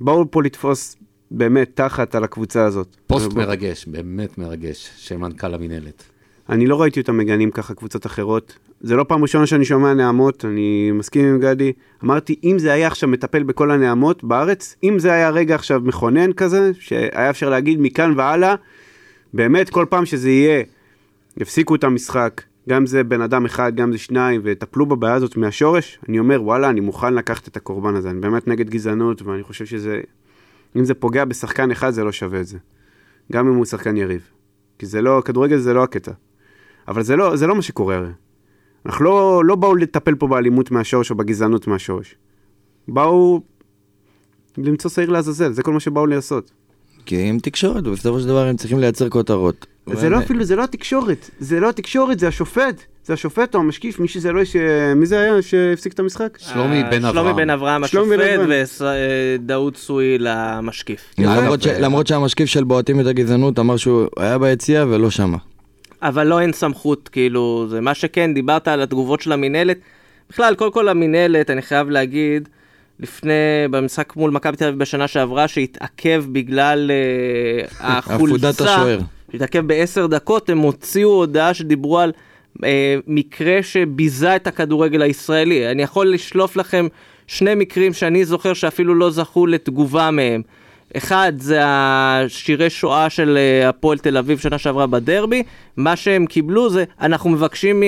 [0.00, 0.96] באו פה לתפוס
[1.30, 2.96] באמת תחת על הקבוצה הזאת.
[3.06, 6.02] פוסט מרגש, באמת מרגש, של מנכ"ל המינהלת.
[6.48, 8.58] אני לא ראיתי אותם מגנים ככה קבוצות אחרות.
[8.80, 11.72] זה לא פעם ראשונה שאני שומע נעמות, אני מסכים עם גדי.
[12.04, 16.32] אמרתי, אם זה היה עכשיו מטפל בכל הנעמות בארץ, אם זה היה רגע עכשיו מכונן
[16.32, 18.54] כזה, שהיה אפשר להגיד מכאן והלאה,
[19.34, 20.62] באמת כל פעם שזה יהיה,
[21.36, 25.98] יפסיקו את המשחק, גם זה בן אדם אחד, גם זה שניים, וטפלו בבעיה הזאת מהשורש,
[26.08, 29.66] אני אומר, וואלה, אני מוכן לקחת את הקורבן הזה, אני באמת נגד גזענות, ואני חושב
[29.66, 30.00] שזה,
[30.76, 32.58] אם זה פוגע בשחקן אחד, זה לא שווה את זה.
[33.32, 34.22] גם אם הוא שחקן יריב.
[34.78, 36.12] כי זה לא, כדורגל זה לא הקטע.
[36.88, 38.10] אבל זה לא, זה לא מה שקורה הרי.
[38.86, 42.14] אנחנו לא, לא באו לטפל פה באלימות מהשורש או בגזענות מהשורש.
[42.88, 43.40] באו
[44.58, 46.50] למצוא שעיר לעזאזל, זה כל מה שבאו לעשות.
[47.06, 49.66] כי הם תקשורת, ובסופו של דבר הם צריכים לייצר כותרות.
[49.92, 52.82] זה לא אפילו, זה לא התקשורת, זה לא התקשורת, זה השופט.
[53.04, 54.56] זה השופט או המשקיף, מי שזה לא, ש...
[54.96, 56.38] מי זה היה שהפסיק את המשחק?
[56.40, 57.12] שלומי אה, בן אברהם.
[57.14, 58.50] שלומי בן אברהם השופט אברהם.
[59.38, 61.14] ודאוד סוי למשקיף.
[61.80, 65.36] למרות שהמשקיף של בועטים את הגזענות אמר שהוא היה ביציע ולא שמה.
[66.02, 69.78] אבל לא אין סמכות, כאילו, זה מה שכן, דיברת על התגובות של המינהלת.
[70.30, 72.48] בכלל, קודם כל המינהלת, אני חייב להגיד,
[73.00, 73.32] לפני,
[73.70, 77.66] במשחק מול מכבי תל אביב בשנה שעברה, שהתעכב בגלל אה,
[77.98, 79.00] החולצה, עפודת השוער.
[79.32, 82.12] שהתעכב בעשר דקות, הם הוציאו הודעה שדיברו על
[82.64, 85.70] אה, מקרה שביזה את הכדורגל הישראלי.
[85.70, 86.86] אני יכול לשלוף לכם
[87.26, 90.42] שני מקרים שאני זוכר שאפילו לא זכו לתגובה מהם.
[90.96, 95.42] אחד זה השירי שואה של אה, הפועל תל אביב שנה שעברה בדרבי,
[95.76, 97.82] מה שהם קיבלו זה, אנחנו מבקשים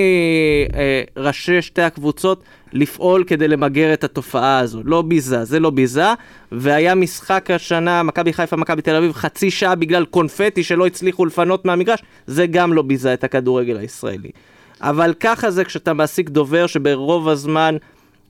[1.15, 2.43] מראשי שתי הקבוצות
[2.73, 4.81] לפעול כדי למגר את התופעה הזו.
[4.85, 6.13] לא ביזה, זה לא ביזה,
[6.51, 11.65] והיה משחק השנה, מכבי חיפה, מכבי תל אביב, חצי שעה בגלל קונפטי שלא הצליחו לפנות
[11.65, 14.29] מהמגרש, זה גם לא ביזה את הכדורגל הישראלי.
[14.81, 17.75] אבל ככה זה כשאתה מעסיק דובר שברוב הזמן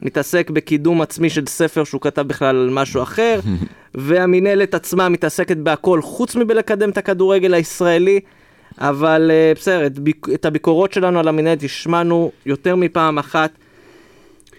[0.01, 3.39] מתעסק בקידום עצמי של ספר שהוא כתב בכלל על משהו אחר,
[3.95, 8.19] והמינהלת עצמה מתעסקת בהכל חוץ מבלקדם את הכדורגל הישראלי.
[8.79, 13.51] אבל אה, בסדר, את, ביק- את הביקורות שלנו על המינהלת השמענו יותר מפעם אחת.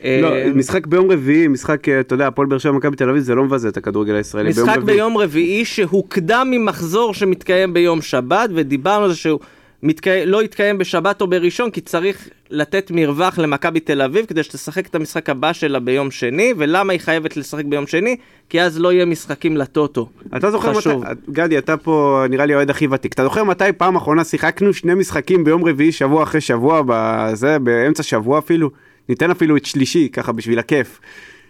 [0.04, 3.22] אה, לא, משחק ביום רביעי, משחק, אה, אתה יודע, הפועל באר שבע מכבי תל אביב,
[3.22, 4.48] זה לא מבזה את הכדורגל הישראלי.
[4.48, 4.96] משחק רביעי.
[4.96, 9.40] ביום רביעי שהוקדם ממחזור שמתקיים ביום שבת, ודיברנו על זה שהוא
[9.82, 10.26] מתקי...
[10.26, 14.94] לא יתקיים בשבת או בראשון, כי צריך לתת מרווח למכבי תל אביב כדי שתשחק את
[14.94, 18.16] המשחק הבא שלה ביום שני, ולמה היא חייבת לשחק ביום שני?
[18.48, 20.08] כי אז לא יהיה משחקים לטוטו.
[20.36, 21.04] אתה זוכר חשוב.
[21.04, 23.12] מתי, גדי, אתה פה נראה לי האוהד הכי ותיק.
[23.12, 28.02] אתה זוכר מתי פעם אחרונה שיחקנו שני משחקים ביום רביעי, שבוע אחרי שבוע, בזה, באמצע
[28.02, 28.70] שבוע אפילו?
[29.08, 31.00] ניתן אפילו את שלישי, ככה בשביל הכיף.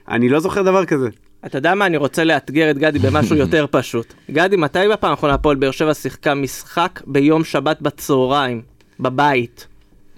[0.09, 1.09] אני לא זוכר דבר כזה.
[1.47, 1.86] אתה יודע מה?
[1.86, 4.14] אני רוצה לאתגר את גדי במשהו יותר פשוט.
[4.30, 8.62] גדי, מתי בפעם האחרונה הפועל באר שבע שיחקה משחק ביום שבת בצהריים?
[9.01, 9.66] בבית.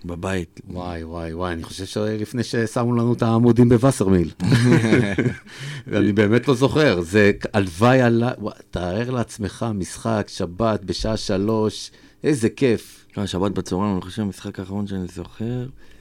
[0.05, 0.61] בבית.
[0.69, 4.31] וואי וואי וואי, אני חושב שלפני ששמו לנו את העמודים בווסרמיל.
[5.97, 8.25] אני באמת לא זוכר, זה הלוואי על...
[8.39, 11.91] וואי, תאר לעצמך משחק, שבת, בשעה שלוש,
[12.25, 13.00] איזה כיף.
[13.17, 15.45] לא, שבת בצהריים, אני חושב המשחק האחרון שאני זוכר.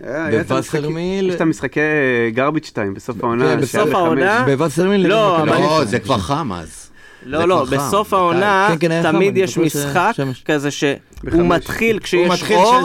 [0.03, 1.79] המשחקים- בווסרמיל- יש את המשחקי
[2.35, 3.45] garbage time בסוף העונה.
[3.55, 3.89] כן, בסוף.
[3.95, 4.43] העונה?
[4.45, 5.07] בווסרמיל.
[5.07, 5.85] לא, אבל- לא, חיפה.
[5.85, 6.89] זה כבר חם אז.
[7.25, 8.13] לא, לא, בסוף.
[8.13, 10.11] העונה כן, כן, חם, תמיד יש משחק.
[10.45, 10.93] כזה שהוא.
[11.33, 12.43] מתחיל כשיש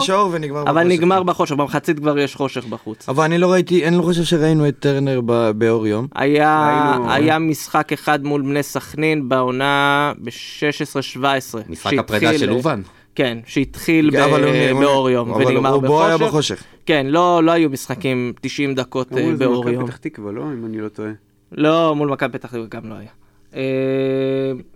[0.09, 0.35] אור,
[0.67, 0.83] אבל.
[0.87, 3.09] נגמר בחושך, במחצית כבר יש חושך בחוץ.
[3.09, 6.07] אבל אני לא ראיתי, אני לא חושב שראינו את טרנר ב- באור יום.
[6.15, 11.59] היה ראינו- היה משחק אחד מול בני סכנין בעונה ב-16-17.
[11.69, 12.81] משחק הפרידה של אובן.
[13.15, 16.27] כן, שהתחיל ב- אבל הוא- באור יום אבל ונגמר הוא בו היה בחושך.
[16.55, 16.63] בחושך.
[16.85, 19.85] כן, לא לא היו משחקים 90 דקות אה, באור מכבי יום.
[19.87, 20.41] פתח תקווה, לא?
[20.43, 21.11] אם אני לא טועה.
[21.51, 23.09] לא, מול מכבי פתח תקווה גם לא היה.
[23.55, 23.61] אה,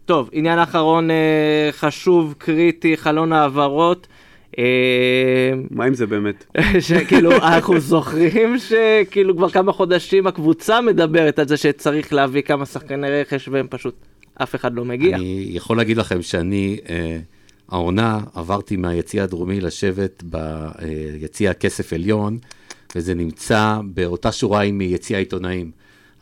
[0.05, 1.15] טוב, עניין אחרון אה,
[1.71, 4.07] חשוב, קריטי, חלון העברות.
[5.71, 6.45] מה עם זה באמת?
[6.87, 13.09] שכאילו אנחנו זוכרים שכאילו כבר כמה חודשים הקבוצה מדברת על זה שצריך להביא כמה שחקני
[13.09, 13.95] רכש והם פשוט
[14.43, 15.15] אף אחד לא מגיע.
[15.15, 17.17] אני יכול להגיד לכם שאני, אה,
[17.71, 22.37] העונה, עברתי מהיציע הדרומי לשבת ביציע הכסף עליון,
[22.95, 25.71] וזה נמצא באותה שורה עם יציע העיתונאים.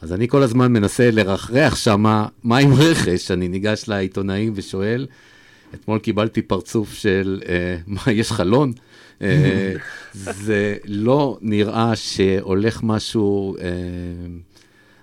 [0.01, 3.31] אז אני כל הזמן מנסה לרחרח שמה, מה עם רכש?
[3.31, 5.07] אני ניגש לעיתונאים ושואל,
[5.73, 8.73] אתמול קיבלתי פרצוף של, אה, מה, יש חלון?
[9.21, 9.73] אה,
[10.13, 13.55] זה לא נראה שהולך משהו...
[13.57, 13.63] אה,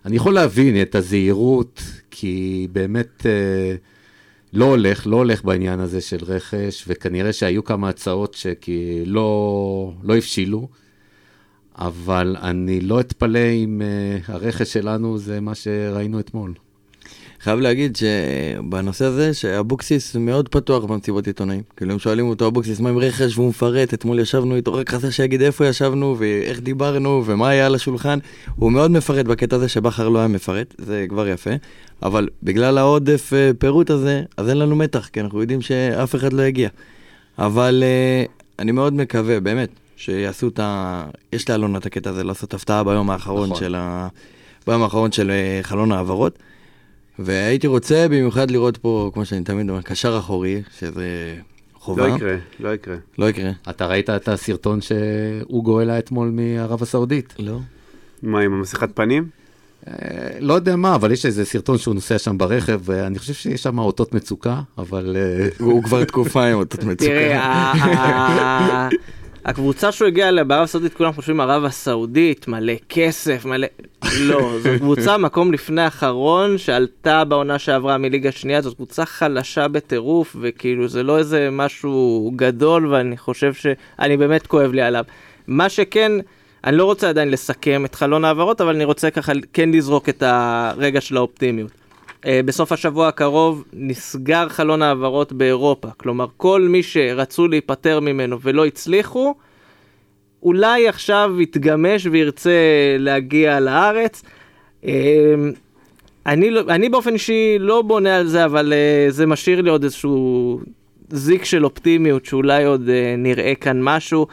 [0.05, 3.74] אני יכול להבין את הזהירות, כי באמת אה,
[4.55, 10.69] לא הולך, לא הולך בעניין הזה של רכש, וכנראה שהיו כמה הצעות שלא לא הבשילו,
[11.79, 16.55] אבל אני לא אתפלא אם אה, הרכש שלנו זה מה שראינו אתמול.
[17.45, 21.62] חייב להגיד שבנושא הזה שאבוקסיס מאוד פתוח במסיבות עיתונאים.
[21.76, 25.11] כאילו הם שואלים אותו אבוקסיס מה עם רכש והוא מפרט, אתמול ישבנו איתו, רק חסר
[25.11, 28.18] שיגיד איפה ישבנו ואיך דיברנו ומה היה על השולחן.
[28.57, 31.51] הוא מאוד מפרט בקטע הזה שבכר לא היה מפרט, זה כבר יפה.
[32.03, 36.32] אבל בגלל העודף אה, פירוט הזה, אז אין לנו מתח, כי אנחנו יודעים שאף אחד
[36.32, 36.68] לא יגיע.
[37.38, 38.24] אבל אה,
[38.59, 41.05] אני מאוד מקווה, באמת, שיעשו את ה...
[41.32, 43.61] יש לאלונה את הקטע הזה לעשות הפתעה ביום האחרון נכון.
[43.61, 44.09] של ה...
[44.66, 46.38] ביום האחרון של אה, חלון העברות.
[47.19, 51.35] והייתי רוצה במיוחד לראות פה, כמו שאני תמיד אומר, קשר אחורי, שזה
[51.75, 52.07] חובה.
[52.09, 52.97] לא יקרה, לא יקרה.
[53.19, 53.51] לא יקרה.
[53.71, 57.35] אתה ראית את הסרטון שאוגו העלה אתמול מערב הסעודית?
[57.39, 57.59] לא.
[58.23, 59.29] מה, עם המסכת פנים?
[59.89, 59.93] אה,
[60.41, 63.79] לא יודע מה, אבל יש איזה סרטון שהוא נוסע שם ברכב, ואני חושב שיש שם
[63.79, 65.17] אותות מצוקה, אבל...
[65.19, 66.97] אה, הוא כבר תקופה עם אותות מצוקה.
[67.11, 68.89] תראה, ה- ה-
[69.45, 73.66] הקבוצה שהוא הגיע אליה בערב הסעודית, כולם חושבים ערב הסעודית, מלא כסף, מלא...
[74.28, 80.36] לא, זו קבוצה מקום לפני האחרון, שעלתה בעונה שעברה מליגה שנייה, זאת קבוצה חלשה בטירוף,
[80.40, 83.66] וכאילו זה לא איזה משהו גדול, ואני חושב ש...
[83.99, 85.05] אני באמת כואב לי עליו.
[85.47, 86.12] מה שכן,
[86.64, 90.22] אני לא רוצה עדיין לסכם את חלון העברות, אבל אני רוצה ככה כן לזרוק את
[90.26, 91.84] הרגע של האופטימיות.
[92.25, 95.89] Uh, בסוף השבוע הקרוב נסגר חלון העברות באירופה.
[95.97, 99.35] כלומר, כל מי שרצו להיפטר ממנו ולא הצליחו,
[100.43, 102.51] אולי עכשיו יתגמש וירצה
[102.99, 104.22] להגיע לארץ.
[104.83, 104.87] Uh,
[106.27, 109.85] אני, לא, אני באופן אישי לא בונה על זה, אבל uh, זה משאיר לי עוד
[109.85, 110.61] איזשהו
[111.11, 114.27] זיק של אופטימיות, שאולי עוד נראה כאן משהו.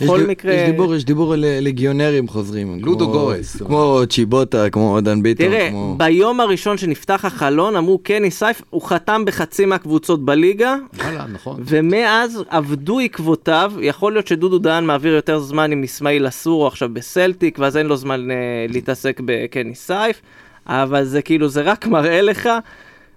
[0.00, 0.54] בכל מקרה...
[0.54, 2.78] יש דיבור, יש דיבור על לגיונרים חוזרים.
[2.82, 3.56] לודו גורס.
[3.56, 5.46] כמו צ'יבוטה, כמו עודן ביטון.
[5.46, 5.94] תראה, כמו...
[5.98, 10.76] ביום הראשון שנפתח החלון אמרו קני סייף, הוא חתם בחצי מהקבוצות בליגה.
[10.98, 11.62] וואלה, נכון.
[11.64, 17.58] ומאז עבדו עקבותיו, יכול להיות שדודו דהן מעביר יותר זמן עם אסמאעיל אסורו עכשיו בסלטיק,
[17.58, 20.20] ואז אין לו זמן uh, להתעסק בקני סייף,
[20.66, 22.48] אבל זה כאילו, זה רק מראה לך.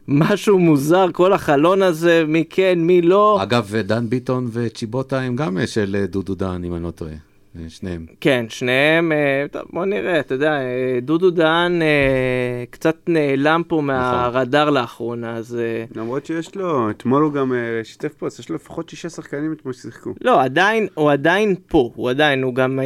[0.08, 3.43] משהו מוזר, כל החלון הזה, מי כן, מי לא.
[3.43, 7.34] אגב, דן ביטון וצ'יבוטה הם גם של דודו דן, אם אני לא טועה.
[7.68, 8.06] שניהם.
[8.22, 13.76] כן, שניהם, אה, טוב, בוא נראה, אתה יודע, אה, דודו דהן אה, קצת נעלם פה
[13.76, 13.86] נכון.
[13.86, 15.58] מהרדאר לאחרונה, אז...
[15.95, 17.53] למרות שיש לו, אתמול הוא גם
[17.84, 20.14] שיתף פה, אז יש לו לפחות שישה שחקנים אתמול ששיחקו.
[20.22, 22.80] לא, עדיין, הוא עדיין פה, הוא עדיין, הוא גם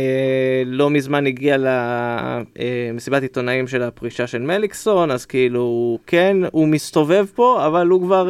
[0.66, 7.68] לא מזמן הגיע למסיבת עיתונאים של הפרישה של מליקסון, אז כאילו, כן, הוא מסתובב פה,
[7.68, 8.30] אבל הוא כבר...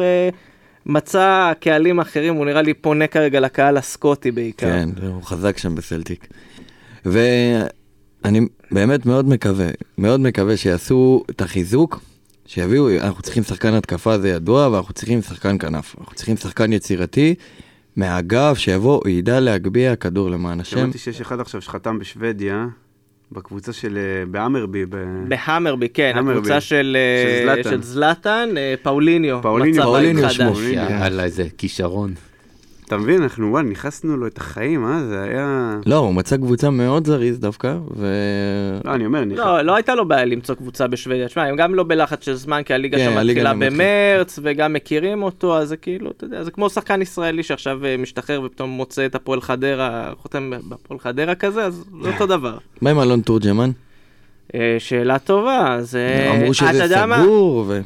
[0.86, 4.66] מצא קהלים אחרים, הוא נראה לי פונה כרגע לקהל הסקוטי בעיקר.
[4.66, 6.26] כן, הוא חזק שם בסלטיק.
[7.04, 9.66] ואני באמת מאוד מקווה,
[9.98, 12.00] מאוד מקווה שיעשו את החיזוק,
[12.46, 15.96] שיביאו, אנחנו צריכים שחקן התקפה, זה ידוע, ואנחנו צריכים שחקן כנף.
[16.00, 17.34] אנחנו צריכים שחקן יצירתי.
[17.96, 20.76] מהאגף שיבוא, ידע להגביה כדור למען השם.
[20.76, 22.66] שמעתי שיש אחד עכשיו שחתם בשוודיה,
[23.32, 24.84] בקבוצה של, אה, בהמרבי.
[25.28, 26.96] בהמרבי, כן, הקבוצה של,
[27.56, 29.38] אה, של זלאטן, אה, פאוליניו.
[29.42, 30.60] פאוליניו, פאוליניו שמו.
[30.60, 32.14] יאללה, איזה כישרון.
[32.90, 35.00] אתה מבין, אנחנו וואי, נכנסנו לו את החיים, אה?
[35.08, 35.76] זה היה...
[35.86, 38.06] לא, הוא מצא קבוצה מאוד זריז דווקא, ו...
[38.84, 41.28] לא, אני אומר, לא, לא הייתה לו בעיה למצוא קבוצה בשוודיה.
[41.28, 45.22] תשמע, הם גם לא בלחץ של זמן, כי הליגה כן, שם מתחילה במרץ, וגם מכירים
[45.22, 49.06] אותו, אז זה כאילו, אתה יודע, זה כמו שחקן ישראלי שעכשיו אה, משתחרר ופתאום מוצא
[49.06, 52.58] את הפועל חדרה, חותם בפועל חדרה כזה, אז זה אותו דבר.
[52.80, 53.70] מה עם אלון תורג'מן?
[54.54, 56.30] אה, שאלה טובה, זה...
[56.36, 57.80] אמרו שזה סגור, ו...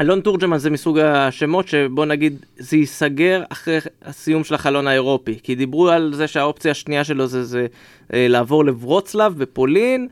[0.00, 5.54] אלון תורג'מן זה מסוג השמות שבוא נגיד זה ייסגר אחרי הסיום של החלון האירופי כי
[5.54, 7.66] דיברו על זה שהאופציה השנייה שלו זה, זה
[8.14, 10.08] אה, לעבור לברוצלב בפולין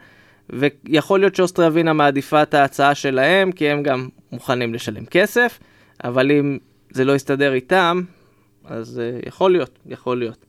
[0.51, 5.59] ויכול להיות שאוסטריה ווינה מעדיפה את ההצעה שלהם כי הם גם מוכנים לשלם כסף
[6.05, 6.59] אבל אם
[6.91, 8.03] זה לא יסתדר איתם
[8.65, 10.47] אז אה, יכול להיות יכול להיות.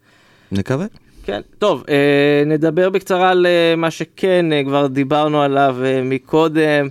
[0.52, 0.86] נקווה.
[1.26, 6.88] כן, טוב, אה, נדבר בקצרה על אה, מה שכן, אה, כבר דיברנו עליו אה, מקודם.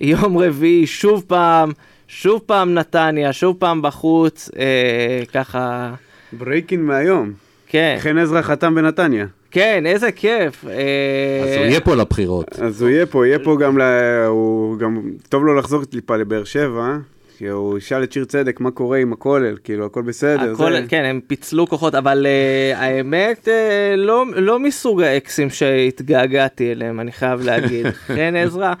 [0.00, 1.72] יום רביעי, שוב פעם,
[2.08, 5.94] שוב פעם נתניה, שוב פעם בחוץ, אה, ככה...
[6.32, 7.32] breaking מהיום.
[7.66, 7.96] כן.
[8.00, 9.26] חן עזרא חתם בנתניה.
[9.50, 10.64] כן, איזה כיף.
[10.68, 11.42] אה...
[11.44, 12.58] אז הוא יהיה פה לבחירות.
[12.58, 13.82] אז הוא יהיה פה, יהיה פה גם, ל...
[14.28, 16.96] הוא גם, טוב לו לחזור טיפה לבאר שבע.
[17.38, 20.52] כי הוא ישאל את שיר צדק מה קורה עם הכולל, כאילו הכל בסדר.
[20.52, 20.84] הכל, זה...
[20.88, 27.12] כן, הם פיצלו כוחות, אבל uh, האמת, uh, לא, לא מסוג האקסים שהתגעגעתי אליהם, אני
[27.12, 27.86] חייב להגיד.
[28.06, 28.72] חן עזרא,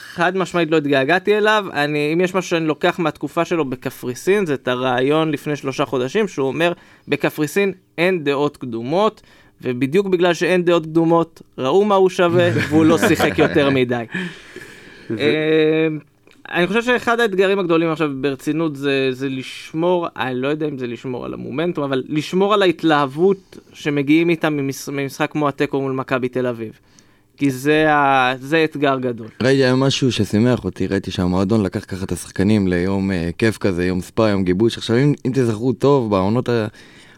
[0.00, 4.54] חד משמעית לא התגעגעתי אליו, אני, אם יש משהו שאני לוקח מהתקופה שלו בקפריסין, זה
[4.54, 6.72] את הרעיון לפני שלושה חודשים, שהוא אומר,
[7.08, 9.22] בקפריסין אין דעות קדומות,
[9.62, 14.04] ובדיוק בגלל שאין דעות קדומות, ראו מה הוא שווה, והוא לא שיחק יותר מדי.
[15.18, 15.88] אה,
[16.50, 20.86] אני חושב שאחד האתגרים הגדולים עכשיו ברצינות זה, זה לשמור, אני לא יודע אם זה
[20.86, 24.58] לשמור על המומנטום, אבל לשמור על ההתלהבות שמגיעים איתם
[24.92, 26.78] ממשחק כמו התיקו מול מכבי תל אביב.
[27.40, 28.32] כי זה, ה...
[28.40, 29.26] זה אתגר גדול.
[29.42, 33.84] ראיתי היום משהו ששימח אותי, ראיתי שהמועדון לקח ככה את השחקנים ליום uh, כיף כזה,
[33.84, 34.78] יום ספא, יום גיבוש.
[34.78, 36.66] עכשיו אם, אם תזכרו טוב, בעונות ה...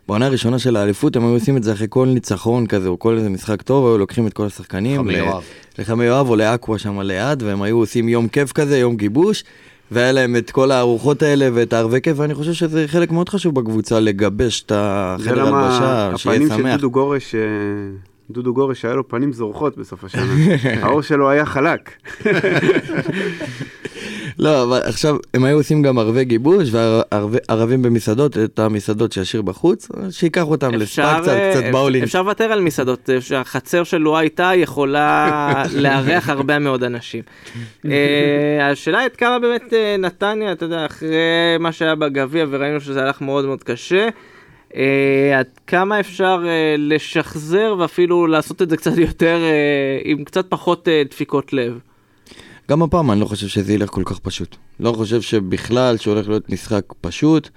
[0.08, 3.16] בעונה הראשונה של האליפות הם היו עושים את זה אחרי כל ניצחון כזה או כל
[3.16, 5.00] איזה משחק טוב, היו לוקחים את כל השחקנים.
[5.00, 5.42] חמי יואב.
[5.78, 9.44] לחמי יואב או לאקווה שם ליד, והם היו עושים יום כיף כזה, יום גיבוש.
[9.90, 13.54] והיה להם את כל הארוחות האלה ואת הערבי כיף, ואני חושב שזה חלק מאוד חשוב
[13.54, 16.52] בקבוצה לגבש את החדר הלבשה, שיהיה שמח.
[16.52, 17.40] הפנים של דודו גורש אה,
[18.30, 20.22] דודו גורש היה לו פנים זורחות בסוף השנה,
[20.82, 21.90] העור שלו היה חלק.
[24.38, 29.88] לא, אבל עכשיו, הם היו עושים גם ערבי גיבוש וערבים במסעדות, את המסעדות שישאיר בחוץ,
[30.10, 32.04] שייקח אותם לספא קצת, קצת באולינג.
[32.04, 35.28] אפשר לוותר על מסעדות, החצר של לואי איתה יכולה
[35.82, 37.22] לארח הרבה מאוד אנשים.
[37.84, 41.08] אה, השאלה היא כמה באמת אה, נתניה, אתה יודע, אחרי
[41.60, 44.08] מה שהיה בגביע וראינו שזה הלך מאוד מאוד קשה.
[44.76, 50.46] אה, עד כמה אפשר אה, לשחזר ואפילו לעשות את זה קצת יותר, אה, עם קצת
[50.48, 51.78] פחות אה, דפיקות לב.
[52.70, 54.56] גם הפעם אני לא חושב שזה ילך כל כך פשוט.
[54.80, 57.48] לא חושב שבכלל שהולך להיות משחק פשוט.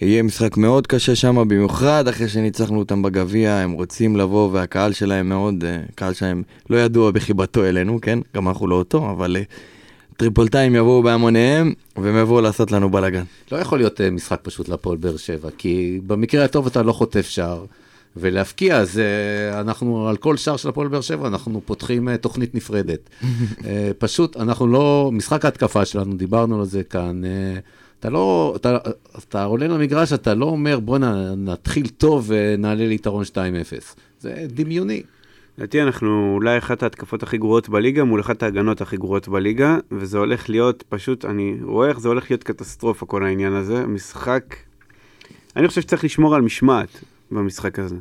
[0.00, 5.28] יהיה משחק מאוד קשה שם, במיוחד אחרי שניצחנו אותם בגביע, הם רוצים לבוא והקהל שלהם
[5.28, 8.18] מאוד, אה, קהל שלהם לא ידוע בחיבתו אלינו, כן?
[8.36, 9.42] גם אנחנו לא אותו, אבל אה,
[10.16, 13.22] טריפולטאים יבואו בהמוניהם, והם יבואו לעשות לנו בלאגן.
[13.52, 17.26] לא יכול להיות אה, משחק פשוט לפועל באר שבע, כי במקרה הטוב אתה לא חוטף
[17.28, 17.64] שער,
[18.16, 22.54] ולהבקיע, אז אה, אנחנו, על כל שער של הפועל באר שבע, אנחנו פותחים אה, תוכנית
[22.54, 23.10] נפרדת.
[23.98, 27.22] פשוט, אנחנו לא, משחק ההתקפה שלנו, דיברנו על זה כאן,
[28.00, 28.78] אתה לא, אתה,
[29.28, 33.36] אתה עולה למגרש, אתה לא אומר, בוא נ- נתחיל טוב ונעלה ליתרון 2-0.
[34.20, 35.02] זה דמיוני.
[35.58, 40.18] לדעתי אנחנו אולי אחת ההתקפות הכי גרועות בליגה מול אחת ההגנות הכי גרועות בליגה, וזה
[40.18, 43.86] הולך להיות פשוט, אני רואה איך זה הולך להיות קטסטרופה כל העניין הזה.
[43.86, 44.56] משחק,
[45.56, 47.96] אני חושב שצריך לשמור על משמעת במשחק הזה.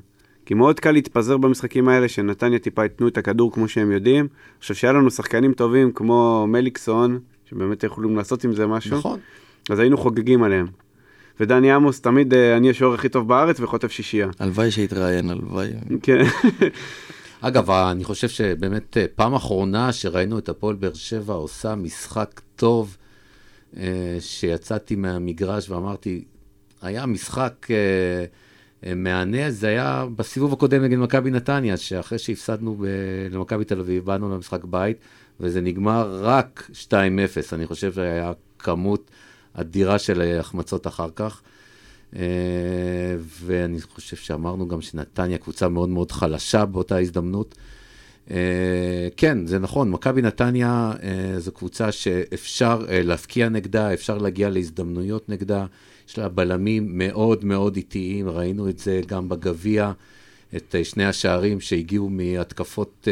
[0.46, 4.28] כי מאוד קל להתפזר במשחקים האלה, שנתניה טיפה ייתנו את הכדור כמו שהם יודעים.
[4.60, 9.20] חושב שהיה לנו שחקנים טובים כמו מליקסון, שבאמת יכולים לעשות עם זה משהו, נכון.
[9.70, 10.68] אז היינו חוגגים עליהם.
[11.40, 14.28] ודני עמוס תמיד, אה, אני השוער הכי טוב בארץ וחוטף שישייה.
[14.40, 15.68] הלוואי שיתראיין, הלוואי.
[16.02, 16.24] כן.
[17.46, 22.98] אגב, אני חושב שבאמת אה, פעם אחרונה שראינו את הפועל באר שבע עושה משחק טוב,
[23.78, 26.24] אה, שיצאתי מהמגרש ואמרתי,
[26.82, 32.86] היה משחק אה, מהנה, זה היה בסיבוב הקודם נגד מכבי נתניה, שאחרי שהפסדנו ב-
[33.32, 34.98] למכבי תל אביב, באנו למשחק בית,
[35.40, 36.94] וזה נגמר רק 2-0.
[37.54, 39.12] אני חושב שהיה כמות
[39.54, 41.42] אדירה של החמצות אחר כך.
[42.16, 42.22] אה,
[43.20, 47.56] ואני חושב שאמרנו גם שנתניה קבוצה מאוד מאוד חלשה באותה הזדמנות.
[48.32, 55.30] אה, כן, זה נכון, מכבי נתניה אה, זו קבוצה שאפשר להפקיע נגדה, אפשר להגיע להזדמנויות
[55.30, 55.66] נגדה.
[56.10, 59.92] יש לה בלמים מאוד מאוד איטיים, ראינו את זה גם בגביע,
[60.56, 63.08] את שני השערים שהגיעו מהתקפות.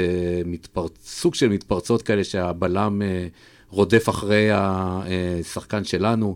[1.03, 3.01] סוג של מתפרצות כאלה שהבלם
[3.69, 6.35] רודף אחרי השחקן שלנו.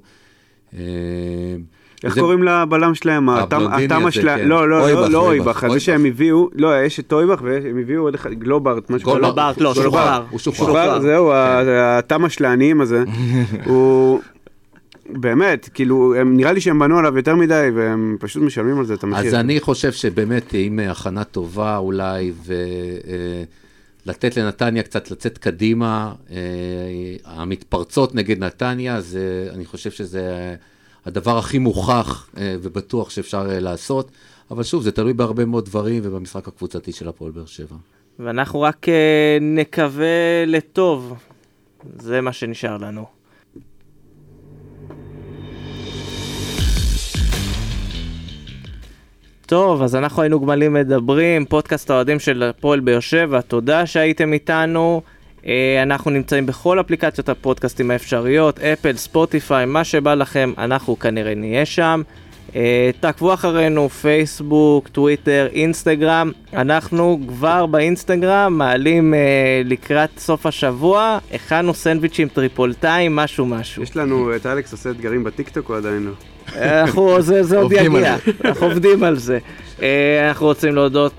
[1.95, 3.29] אה, איך זה- קוראים לבלם שלהם?
[3.29, 4.47] התמה שלהם, כן.
[4.47, 5.79] לא, לא, לא, לא אויבך, אויבך, זה.
[5.79, 9.19] שהם הביאו, לא, יש את אויבך והם הביאו עוד אחד, גלוברט, משהו כזה.
[9.21, 10.23] גולדברט, לא, שוחרר.
[10.29, 10.99] הוא שוחרר.
[11.01, 13.03] זהו, התמה של העניים הזה,
[13.65, 14.19] הוא...
[15.09, 18.93] באמת, כאילו, הם, נראה לי שהם בנו עליו יותר מדי, והם פשוט משלמים על זה
[18.93, 19.27] את המחיר.
[19.27, 22.31] אז אני חושב שבאמת, עם הכנה טובה אולי,
[24.05, 26.37] ולתת לנתניה קצת לצאת קדימה, אה,
[27.25, 30.55] המתפרצות נגד נתניה, זה, אני חושב שזה
[31.05, 34.11] הדבר הכי מוכח אה, ובטוח שאפשר אה, לעשות,
[34.51, 37.75] אבל שוב, זה תלוי בהרבה מאוד דברים ובמשחק הקבוצתי של הפועל באר שבע.
[38.19, 41.13] ואנחנו רק אה, נקווה לטוב.
[41.99, 43.05] זה מה שנשאר לנו.
[49.45, 55.01] טוב, אז אנחנו היינו גמלים מדברים, פודקאסט האוהדים של הפועל באר שבע, תודה שהייתם איתנו.
[55.47, 61.65] אה, אנחנו נמצאים בכל אפליקציות הפודקאסטים האפשריות, אפל, ספוטיפיי, מה שבא לכם, אנחנו כנראה נהיה
[61.65, 62.01] שם.
[62.55, 66.31] אה, תעקבו אחרינו, פייסבוק, טוויטר, אינסטגרם.
[66.53, 73.83] אנחנו כבר באינסטגרם מעלים אה, לקראת סוף השבוע, הכנו סנדוויצ'ים טריפוליטאים, משהו משהו.
[73.83, 76.11] יש לנו את אלכס עושה אתגרים בטיקטוק או עדיין לא?
[76.55, 78.15] אנחנו, זה, זה עוד יגיע,
[78.45, 79.39] אנחנו עובדים על זה.
[79.81, 81.13] אה, אנחנו רוצים להודות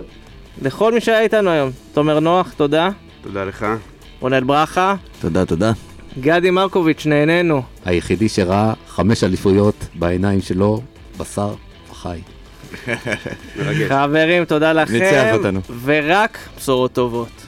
[0.62, 1.70] לכל מי שהיה איתנו היום.
[1.92, 2.88] תומר נוח, תודה.
[3.22, 3.66] תודה לך.
[4.20, 5.72] רונל ברכה, תודה, תודה.
[6.20, 7.62] גדי מרקוביץ', נהנינו.
[7.84, 10.82] היחידי שראה חמש אליפויות בעיניים שלו,
[11.18, 11.54] בשר
[11.92, 12.18] חי.
[13.88, 14.92] חברים, תודה לכם.
[14.92, 15.60] ניצח אותנו.
[15.84, 17.45] ורק בשורות טובות.